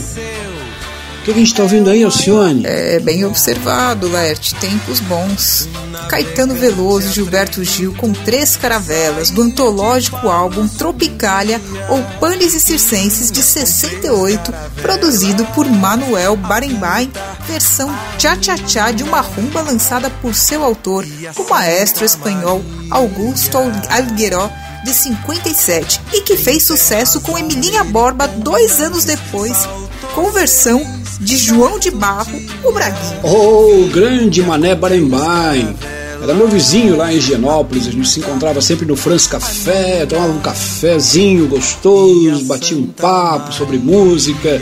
O 1.21 1.23
que 1.23 1.29
a 1.29 1.35
gente 1.35 1.51
está 1.51 1.61
ouvindo 1.61 1.87
aí, 1.87 2.03
Alcione? 2.03 2.63
É 2.65 2.99
bem 2.99 3.23
observado, 3.25 4.09
Laerte. 4.09 4.55
Tempos 4.55 4.99
bons. 5.01 5.69
Caetano 6.09 6.55
Veloso 6.55 7.09
e 7.09 7.11
Gilberto 7.11 7.63
Gil 7.63 7.93
com 7.93 8.11
três 8.11 8.55
caravelas 8.55 9.29
do 9.29 9.43
antológico 9.43 10.27
álbum 10.27 10.67
Tropicália 10.67 11.61
ou 11.89 12.01
Panes 12.19 12.55
e 12.55 12.59
Circenses 12.59 13.31
de 13.31 13.43
68, 13.43 14.51
produzido 14.81 15.45
por 15.53 15.67
Manuel 15.69 16.35
Barenbain, 16.35 17.11
versão 17.47 17.95
tchá-tchá-tchá 18.17 18.89
de 18.91 19.03
uma 19.03 19.21
rumba 19.21 19.61
lançada 19.61 20.09
por 20.09 20.33
seu 20.33 20.63
autor, 20.63 21.05
o 21.37 21.47
maestro 21.47 22.03
espanhol 22.03 22.63
Augusto 22.89 23.59
Algueró, 23.59 24.49
de 24.83 24.91
57, 24.91 26.01
e 26.13 26.21
que 26.21 26.35
fez 26.35 26.63
sucesso 26.63 27.21
com 27.21 27.37
Emilinha 27.37 27.83
Borba 27.83 28.27
dois 28.27 28.81
anos 28.81 29.05
depois, 29.05 29.69
com 30.15 30.31
versão 30.31 31.00
de 31.21 31.37
João 31.37 31.77
de 31.77 31.91
Barro, 31.91 32.41
o 32.63 32.71
Braguinha. 32.71 33.19
Oh, 33.23 33.87
grande 33.91 34.41
Mané 34.41 34.75
Barembaim. 34.75 35.75
Era 36.21 36.33
meu 36.35 36.47
vizinho 36.47 36.97
lá 36.97 37.11
em 37.11 37.17
Higienópolis, 37.17 37.87
a 37.87 37.91
gente 37.91 38.07
se 38.07 38.19
encontrava 38.19 38.61
sempre 38.61 38.85
no 38.85 38.95
Franz 38.95 39.25
Café, 39.25 40.05
tomava 40.05 40.31
um 40.31 40.39
cafezinho 40.39 41.47
gostoso, 41.47 42.45
batia 42.45 42.77
um 42.77 42.85
papo 42.85 43.51
sobre 43.51 43.79
música, 43.79 44.61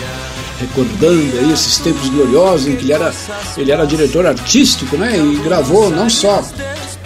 recordando 0.57 1.37
aí 1.37 1.51
esses 1.51 1.77
tempos 1.79 2.07
gloriosos 2.09 2.67
em 2.67 2.75
que 2.77 2.85
ele 2.85 2.93
era, 2.93 3.13
ele 3.57 3.71
era 3.71 3.85
diretor 3.85 4.25
artístico, 4.25 4.95
né? 4.95 5.17
E 5.17 5.35
gravou 5.43 5.89
não 5.89 6.09
só 6.09 6.41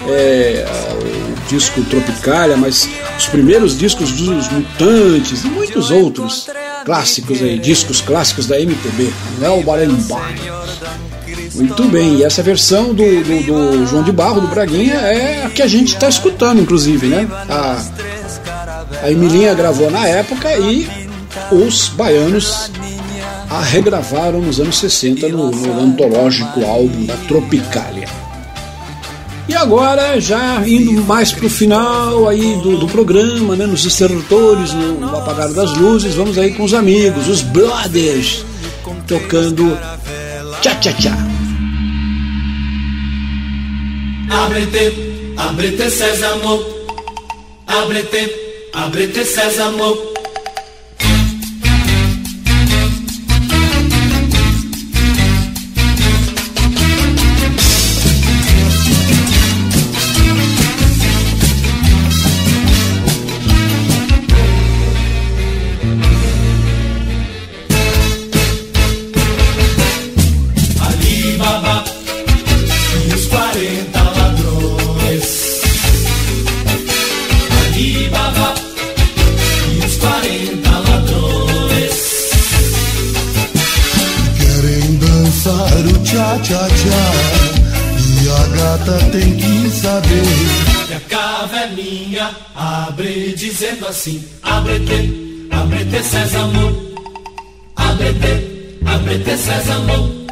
é, 0.08 0.66
o 1.01 1.49
disco 1.49 1.82
Tropicália, 1.86 2.56
mas 2.56 2.88
os 3.18 3.26
primeiros 3.28 3.76
discos 3.76 4.12
dos 4.12 4.49
Mutantes 4.49 5.43
e 5.43 5.47
muitos 5.47 5.89
outros 5.89 6.47
clássicos 6.84 7.42
aí, 7.42 7.58
discos 7.60 8.02
clássicos 8.02 8.48
da 8.48 8.60
MPB, 8.60 9.12
Léo 9.40 9.64
Barenboim. 9.64 10.22
Muito 11.56 11.84
bem, 11.86 12.16
e 12.16 12.24
essa 12.24 12.42
versão 12.42 12.94
do, 12.94 13.04
do, 13.04 13.44
do 13.44 13.86
João 13.86 14.04
de 14.04 14.12
Barro, 14.12 14.42
do 14.42 14.48
Braguinha, 14.48 14.96
é 14.96 15.46
a 15.46 15.50
que 15.50 15.62
a 15.62 15.68
gente 15.68 15.94
está 15.94 16.10
escutando, 16.10 16.62
inclusive, 16.62 17.08
né? 17.08 17.28
A, 17.50 17.84
a 19.04 19.12
Emilinha 19.12 19.54
gravou 19.54 19.92
na 19.92 20.08
época 20.08 20.52
e 20.58 20.88
os 21.52 21.90
baianos 21.90 22.72
a 23.50 23.62
regravaram 23.62 24.42
nos 24.42 24.60
anos 24.60 24.80
60 24.80 25.28
no, 25.30 25.52
no 25.52 25.80
antológico 25.80 26.66
álbum 26.66 27.06
da 27.06 27.16
Tropicália. 27.28 28.08
E 29.48 29.56
agora, 29.56 30.20
já 30.22 30.66
indo 30.66 31.04
mais 31.04 31.34
pro 31.34 31.50
final 31.50 32.30
aí 32.30 32.56
do, 32.62 32.78
do 32.78 32.88
programa, 32.88 33.56
né, 33.56 33.66
nos 33.66 33.86
extertores, 33.86 34.74
no, 34.74 35.00
no 35.00 35.18
apagar 35.18 35.52
das 35.52 35.74
luzes, 35.78 36.16
vamos 36.16 36.38
aí 36.38 36.54
com 36.54 36.64
os 36.64 36.74
amigos, 36.74 37.28
os 37.28 37.41
brothers, 37.41 38.46
tocando 39.06 39.78
Tchá 40.62 40.76
Tchá 40.76 40.94
Tchá. 40.94 41.18
Ábrete 45.36 45.89
sésamo, 45.89 46.66
ábrete, 47.68 49.26
sésamo. 49.26 50.12
Dizendo 93.64 93.88
assim: 93.88 94.22
Abrete, 94.41 95.47
abrete 95.49 96.03
sésamo, 96.03 96.93
abrete, 97.78 98.78
abrete 98.86 99.38
sésamo. 99.38 100.24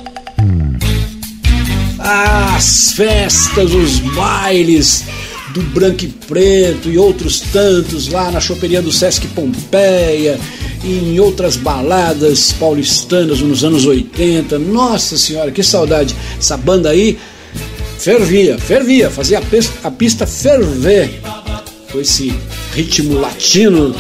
As 1.99 2.91
festas, 2.91 3.73
os 3.73 3.99
bailes 3.99 5.05
do 5.53 5.61
Branco 5.61 6.03
e 6.03 6.07
Preto 6.07 6.89
e 6.89 6.97
outros 6.97 7.39
tantos 7.39 8.09
lá 8.09 8.31
na 8.31 8.41
choperia 8.41 8.81
do 8.81 8.91
Sesc 8.91 9.27
Pompeia 9.27 10.37
e 10.83 10.89
em 10.89 11.19
outras 11.19 11.55
baladas 11.55 12.51
paulistanas 12.53 13.39
nos 13.39 13.63
anos 13.63 13.85
80. 13.85 14.59
Nossa 14.59 15.17
senhora, 15.17 15.51
que 15.51 15.63
saudade! 15.63 16.15
Essa 16.37 16.57
banda 16.57 16.89
aí 16.89 17.17
fervia, 17.97 18.57
fervia, 18.57 19.09
fazia 19.09 19.39
a 19.83 19.91
pista, 19.91 20.27
ferver 20.27 21.21
com 21.91 22.01
esse 22.01 22.33
ritmo 22.73 23.19
latino, 23.19 23.93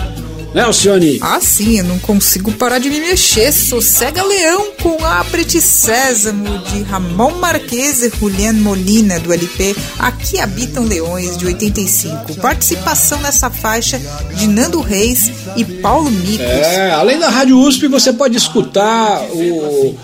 né, 0.53 0.63
Alcione? 0.63 1.17
Ah, 1.21 1.39
sim, 1.39 1.77
eu 1.77 1.85
não 1.85 1.97
consigo 1.99 2.51
parar 2.51 2.77
de 2.77 2.89
me 2.89 2.99
mexer. 2.99 3.53
Sossega 3.53 4.21
Leão 4.21 4.71
com 4.81 5.03
Aprete 5.05 5.61
Sésamo 5.61 6.59
de 6.59 6.83
Ramon 6.83 7.35
Marques 7.35 8.01
e 8.01 8.11
Julián 8.19 8.53
Molina 8.53 9.17
do 9.19 9.31
LP 9.31 9.75
Aqui 9.97 10.39
Habitam 10.39 10.83
Leões 10.83 11.37
de 11.37 11.45
85. 11.45 12.35
Participação 12.35 13.21
nessa 13.21 13.49
faixa 13.49 13.99
de 14.35 14.47
Nando 14.47 14.81
Reis 14.81 15.31
e 15.55 15.63
Paulo 15.63 16.11
Micos. 16.11 16.45
É, 16.45 16.91
além 16.91 17.17
da 17.17 17.29
Rádio 17.29 17.57
USP, 17.57 17.87
você 17.87 18.11
pode 18.11 18.35
escutar 18.35 19.21
o, 19.31 19.95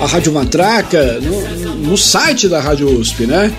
a 0.00 0.06
Rádio 0.06 0.32
Matraca 0.32 1.20
no, 1.20 1.74
no 1.76 1.96
site 1.96 2.48
da 2.48 2.60
Rádio 2.60 2.88
USP, 2.88 3.26
né? 3.26 3.52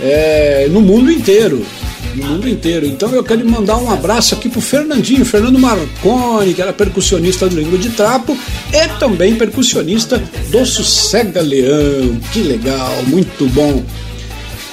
É, 0.00 0.68
no 0.70 0.80
mundo 0.80 1.10
inteiro. 1.10 1.66
No 2.14 2.26
mundo 2.26 2.48
inteiro. 2.48 2.86
Então 2.86 3.10
eu 3.10 3.24
quero 3.24 3.48
mandar 3.48 3.76
um 3.78 3.90
abraço 3.90 4.34
aqui 4.34 4.48
pro 4.48 4.60
Fernandinho, 4.60 5.24
Fernando 5.24 5.58
Marconi, 5.58 6.54
que 6.54 6.60
era 6.60 6.72
percussionista 6.72 7.48
do 7.48 7.56
Língua 7.56 7.78
de 7.78 7.90
Trapo 7.90 8.36
e 8.72 8.88
também 8.98 9.34
percussionista 9.36 10.22
do 10.50 10.66
Sossega 10.66 11.40
Leão. 11.40 12.18
Que 12.32 12.40
legal, 12.40 13.02
muito 13.06 13.46
bom. 13.48 13.82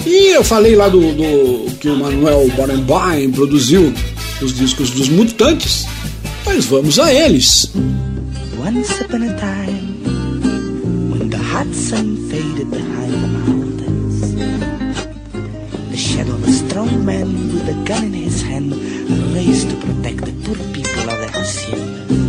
E 0.05 0.35
eu 0.35 0.43
falei 0.43 0.75
lá 0.75 0.87
do, 0.87 0.99
do 0.99 1.71
que 1.75 1.89
o 1.89 1.97
Manuel 1.97 2.47
Barenboim 2.57 3.31
produziu 3.31 3.93
os 4.41 4.53
discos 4.53 4.91
dos 4.91 5.09
Mutantes, 5.09 5.85
mas 6.45 6.65
vamos 6.65 6.99
a 6.99 7.13
eles. 7.13 7.71
Once 8.57 9.01
upon 9.01 9.23
a 9.23 9.33
time, 9.35 10.03
when 11.11 11.29
the 11.29 11.37
hot 11.37 11.73
sun 11.73 12.15
faded 12.29 12.69
behind 12.69 12.98
strong 16.85 17.05
man 17.05 17.27
with 17.53 17.67
a 17.67 17.83
gun 17.83 18.05
in 18.05 18.13
his 18.13 18.41
hand 18.41 18.71
raced 19.35 19.69
to 19.69 19.75
protect 19.85 20.23
the 20.23 20.31
poor 20.45 20.55
people 20.73 21.09
of 21.09 21.19
the 21.19 21.29
hacienda. 21.33 22.28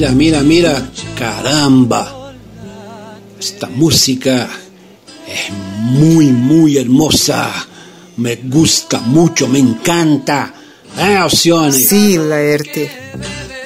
Mira, 0.00 0.12
mira, 0.12 0.40
mira, 0.42 0.90
caramba. 1.14 2.32
Esta 3.38 3.66
música 3.66 4.48
es 5.28 5.52
muy, 5.76 6.28
muy 6.28 6.78
hermosa. 6.78 7.52
Me 8.16 8.36
gusta 8.36 8.98
mucho, 9.00 9.46
me 9.46 9.58
encanta. 9.58 10.54
¿Eh, 10.96 11.16
Alcione? 11.16 11.72
Sim, 11.72 12.16
Laerte. 12.30 12.90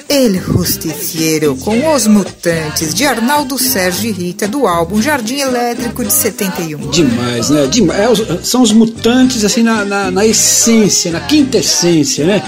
El 0.09 0.41
Justiciero 0.41 1.55
com 1.55 1.93
Os 1.93 2.05
Mutantes 2.05 2.93
de 2.93 3.05
Arnaldo 3.05 3.57
Sérgio 3.57 4.09
e 4.09 4.11
Rita 4.11 4.45
do 4.45 4.67
álbum 4.67 5.01
Jardim 5.01 5.39
Elétrico 5.39 6.03
de 6.03 6.11
71. 6.11 6.89
Demais, 6.89 7.49
né? 7.49 7.65
Demais. 7.67 8.19
É, 8.19 8.39
são 8.43 8.61
os 8.61 8.73
mutantes, 8.73 9.45
assim, 9.45 9.63
na, 9.63 9.85
na, 9.85 10.11
na 10.11 10.25
essência, 10.25 11.13
na 11.13 11.21
quinta 11.21 11.59
essência, 11.59 12.25
né? 12.25 12.43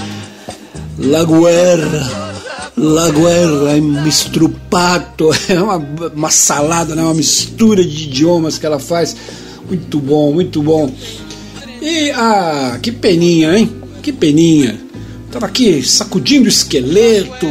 La 0.99 1.23
guerra, 1.23 2.26
la 2.77 3.09
guerra 3.09 3.71
é 3.75 3.81
mistrupato, 3.81 5.31
é 5.49 5.59
uma, 5.59 5.77
uma 6.15 6.29
salada, 6.29 6.95
né? 6.95 7.01
uma 7.01 7.15
mistura 7.15 7.83
de 7.83 8.03
idiomas 8.03 8.59
que 8.59 8.65
ela 8.65 8.79
faz. 8.79 9.15
Muito 9.67 9.99
bom, 9.99 10.31
muito 10.31 10.61
bom. 10.61 10.93
E, 11.81 12.11
ah, 12.11 12.77
que 12.81 12.91
peninha, 12.91 13.57
hein? 13.57 13.69
Que 14.01 14.13
peninha. 14.13 14.79
Tava 15.31 15.47
aqui 15.47 15.83
sacudindo 15.83 16.45
o 16.45 16.49
esqueleto, 16.49 17.47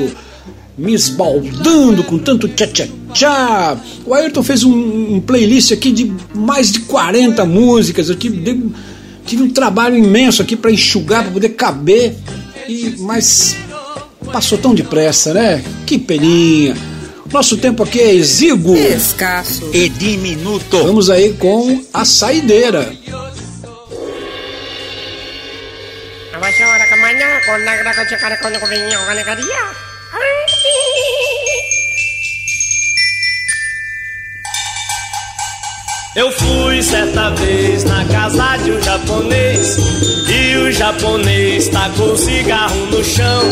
me 0.78 0.94
esbaldando 0.94 2.02
com 2.04 2.18
tanto 2.18 2.48
tchá-tchá-tchá. 2.48 3.78
O 4.06 4.14
Ayrton 4.14 4.42
fez 4.42 4.62
um, 4.62 5.16
um 5.16 5.20
playlist 5.20 5.72
aqui 5.72 5.92
de 5.92 6.10
mais 6.34 6.72
de 6.72 6.80
40 6.80 7.44
músicas. 7.44 8.08
Eu 8.08 8.16
tive, 8.16 8.72
tive 9.26 9.42
um 9.42 9.50
trabalho 9.50 9.96
imenso 9.96 10.40
aqui 10.40 10.56
para 10.56 10.70
enxugar, 10.70 11.24
para 11.24 11.32
poder 11.32 11.50
caber. 11.50 12.16
E, 12.68 12.94
mas 12.98 13.54
passou 14.32 14.58
tão 14.58 14.74
depressa, 14.74 15.32
né? 15.32 15.64
Que 15.86 15.98
peninha. 15.98 16.76
Nosso 17.32 17.56
tempo 17.56 17.82
aqui 17.82 18.00
é 18.00 18.14
exíguo. 18.14 18.76
Escasso. 18.76 19.70
E 19.72 19.88
diminuto. 19.88 20.84
Vamos 20.84 21.10
aí 21.10 21.32
com 21.34 21.84
a 21.92 22.04
saideira. 22.04 22.92
Eu 36.16 36.32
fui 36.32 36.82
certa 36.82 37.28
vez 37.32 37.84
na 37.84 38.02
casa 38.06 38.56
de 38.64 38.72
um 38.72 38.80
japonês 38.80 39.76
e 40.26 40.56
o 40.56 40.72
japonês 40.72 41.68
tacou 41.68 42.14
um 42.14 42.16
cigarro 42.16 42.86
no 42.86 43.04
chão. 43.04 43.42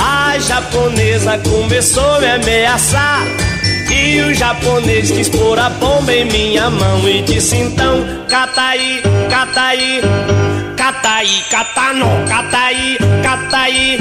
A 0.00 0.36
japonesa 0.40 1.38
começou 1.38 2.16
a 2.16 2.18
me 2.18 2.26
ameaçar 2.26 3.22
e 3.88 4.20
o 4.20 4.34
japonês 4.34 5.12
quis 5.12 5.28
pôr 5.28 5.56
a 5.56 5.70
bomba 5.70 6.12
em 6.12 6.24
minha 6.24 6.68
mão 6.70 7.08
e 7.08 7.22
disse 7.22 7.56
então: 7.56 8.04
cata 8.28 8.60
aí, 8.60 9.00
cata 9.30 9.60
aí, 9.60 10.02
cata 11.48 11.92
não, 11.92 12.24
cata 12.26 12.58
aí, 12.58 12.98
cata 13.22 13.56
aí, 13.56 13.98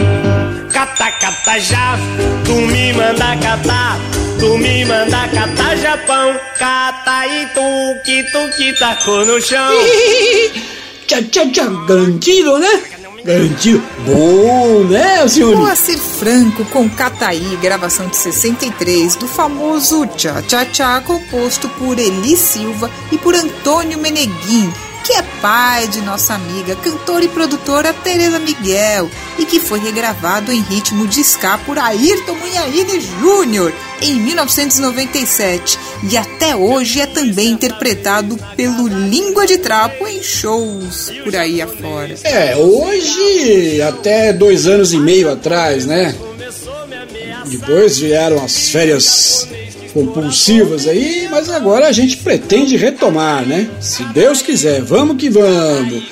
cata, 0.74 1.12
cata 1.12 1.60
já. 1.60 2.00
Tu 2.46 2.54
me 2.54 2.94
manda 2.94 3.38
catar, 3.38 4.00
tu 4.42 4.58
me 4.58 4.84
manda 4.86 5.28
catar 5.28 5.78
Japão, 5.78 6.40
cata 6.58 7.12
aí, 7.12 7.48
tu 7.54 8.02
que 8.04 8.24
tu 8.32 8.58
que 8.58 8.74
tacou 8.74 9.24
no 9.24 9.40
chão. 9.40 9.72
Tchá, 11.06 11.22
tchá, 11.30 11.46
tchá, 11.52 11.66
garantido, 11.88 12.58
né? 12.58 12.84
Garantido. 13.24 13.84
Bom, 14.06 14.86
né, 14.86 15.28
senhor? 15.28 15.56
Moacir 15.58 16.00
Franco 16.00 16.66
com 16.66 16.90
Cataí, 16.90 17.58
gravação 17.62 18.08
de 18.08 18.16
63, 18.16 19.16
do 19.16 19.28
famoso 19.28 20.08
Tchá 20.16 20.42
Tchá 20.42 20.66
Tchá, 20.66 21.02
composto 21.02 21.70
por 21.70 22.00
Eli 22.00 22.36
Silva 22.36 22.90
e 23.12 23.18
por 23.18 23.36
Antônio 23.36 24.00
Meneguin, 24.00 24.74
que 25.04 25.14
é 25.14 25.22
pai 25.42 25.88
de 25.88 26.02
nossa 26.02 26.34
amiga, 26.34 26.76
cantora 26.76 27.26
e 27.26 27.28
produtora 27.28 27.94
Tereza 27.94 28.40
Miguel, 28.40 29.10
e 29.38 29.46
que 29.46 29.60
foi 29.60 29.80
regravado 29.80 30.52
em 30.52 30.62
ritmo 30.62 31.08
de 31.08 31.22
ska 31.22 31.58
por 31.60 31.78
Ayrton 31.78 32.36
Munhaine 32.36 33.00
Jr. 33.00 33.74
em 34.02 34.16
1997 34.16 35.80
e 36.10 36.18
até 36.18 36.56
hoje 36.56 37.02
é 37.02 37.06
também 37.06 37.52
interpretado 37.52 38.38
pelo 38.56 38.88
Língua 38.88 39.46
de 39.46 39.58
Trapo 39.58 40.08
em 40.08 40.22
shows 40.22 41.12
por 41.24 41.36
aí 41.36 41.62
afora. 41.62 42.16
É, 42.24 42.56
hoje, 42.56 43.82
até 43.82 44.34
dois 44.34 44.68
anos 44.68 44.94
e 44.94 44.98
meio 44.98 45.32
atrás, 45.32 45.86
né? 45.86 46.16
Depois 47.46 47.98
vieram 47.98 48.44
as 48.44 48.70
férias 48.70 49.48
compulsivas 49.92 50.88
aí, 50.88 51.28
mas 51.30 51.50
agora 51.50 51.88
a 51.88 51.92
gente 51.92 52.18
pretende 52.18 52.78
retomar, 52.78 53.46
né? 53.46 53.70
Se 53.80 54.04
Deus 54.06 54.42
quiser, 54.42 54.82
vamos 54.82 55.18
que 55.18 55.30
vamos. 55.30 56.04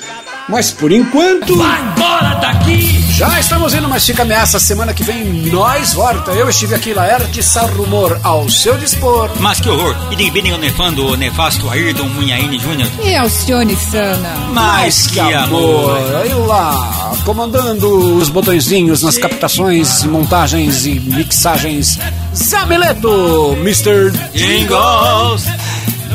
Mas 0.48 0.70
por 0.70 0.92
enquanto. 0.92 1.56
Vai 1.56 1.80
embora 1.82 2.34
daqui! 2.34 2.99
Já 3.20 3.38
estamos 3.38 3.74
indo, 3.74 3.86
mas 3.86 4.06
fica 4.06 4.22
ameaça. 4.22 4.58
Semana 4.58 4.94
que 4.94 5.04
vem 5.04 5.22
nós 5.52 5.92
volta. 5.92 6.30
Eu 6.30 6.48
estive 6.48 6.74
aqui, 6.74 6.94
Laerte 6.94 7.42
Sarrumor, 7.42 8.18
ao 8.22 8.48
seu 8.48 8.78
dispor. 8.78 9.30
Mas 9.38 9.60
que 9.60 9.68
horror! 9.68 9.94
E 10.10 10.16
de 10.16 10.30
bem 10.30 10.54
o 10.54 10.56
nefando, 10.56 11.06
o 11.06 11.16
nefasto 11.18 11.68
Ayrton 11.68 12.08
Munhaine 12.08 12.56
Jr. 12.56 12.88
E 13.04 13.14
Alcione 13.14 13.76
Sana. 13.76 14.36
Mas 14.54 15.06
que 15.06 15.20
amor! 15.20 15.98
Aí 16.22 16.32
lá, 16.32 17.12
comandando 17.22 18.16
os 18.16 18.30
botõezinhos 18.30 19.02
nas 19.02 19.18
captações, 19.18 20.02
montagens 20.04 20.86
e 20.86 20.98
mixagens, 20.98 21.98
Zamileto, 22.34 23.54
Mr. 23.60 24.12
Jingles! 24.32 25.44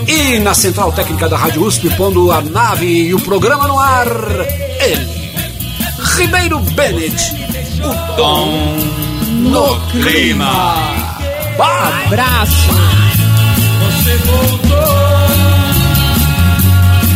E 0.07 0.39
na 0.39 0.55
central 0.55 0.91
técnica 0.91 1.29
da 1.29 1.37
Rádio 1.37 1.65
USP, 1.65 1.87
pondo 1.95 2.31
a 2.31 2.41
nave 2.41 2.87
e 3.09 3.13
o 3.13 3.19
programa 3.19 3.67
no 3.67 3.79
ar, 3.79 4.07
ele, 4.79 5.24
Ribeiro 6.13 6.59
Bennett, 6.59 7.33
o 7.83 8.15
tom 8.15 8.77
no 9.29 9.79
clima. 9.91 10.51
Abraço! 11.59 12.69
Você 13.81 14.17
voltou, 14.17 14.77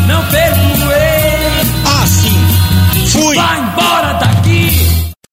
não 0.08 0.26
perdoei. 0.26 1.62
Ah, 1.86 2.08
sim, 2.08 3.08
fui! 3.08 3.36
Vai 3.36 3.60
embora 3.60 4.14
da 4.14 4.29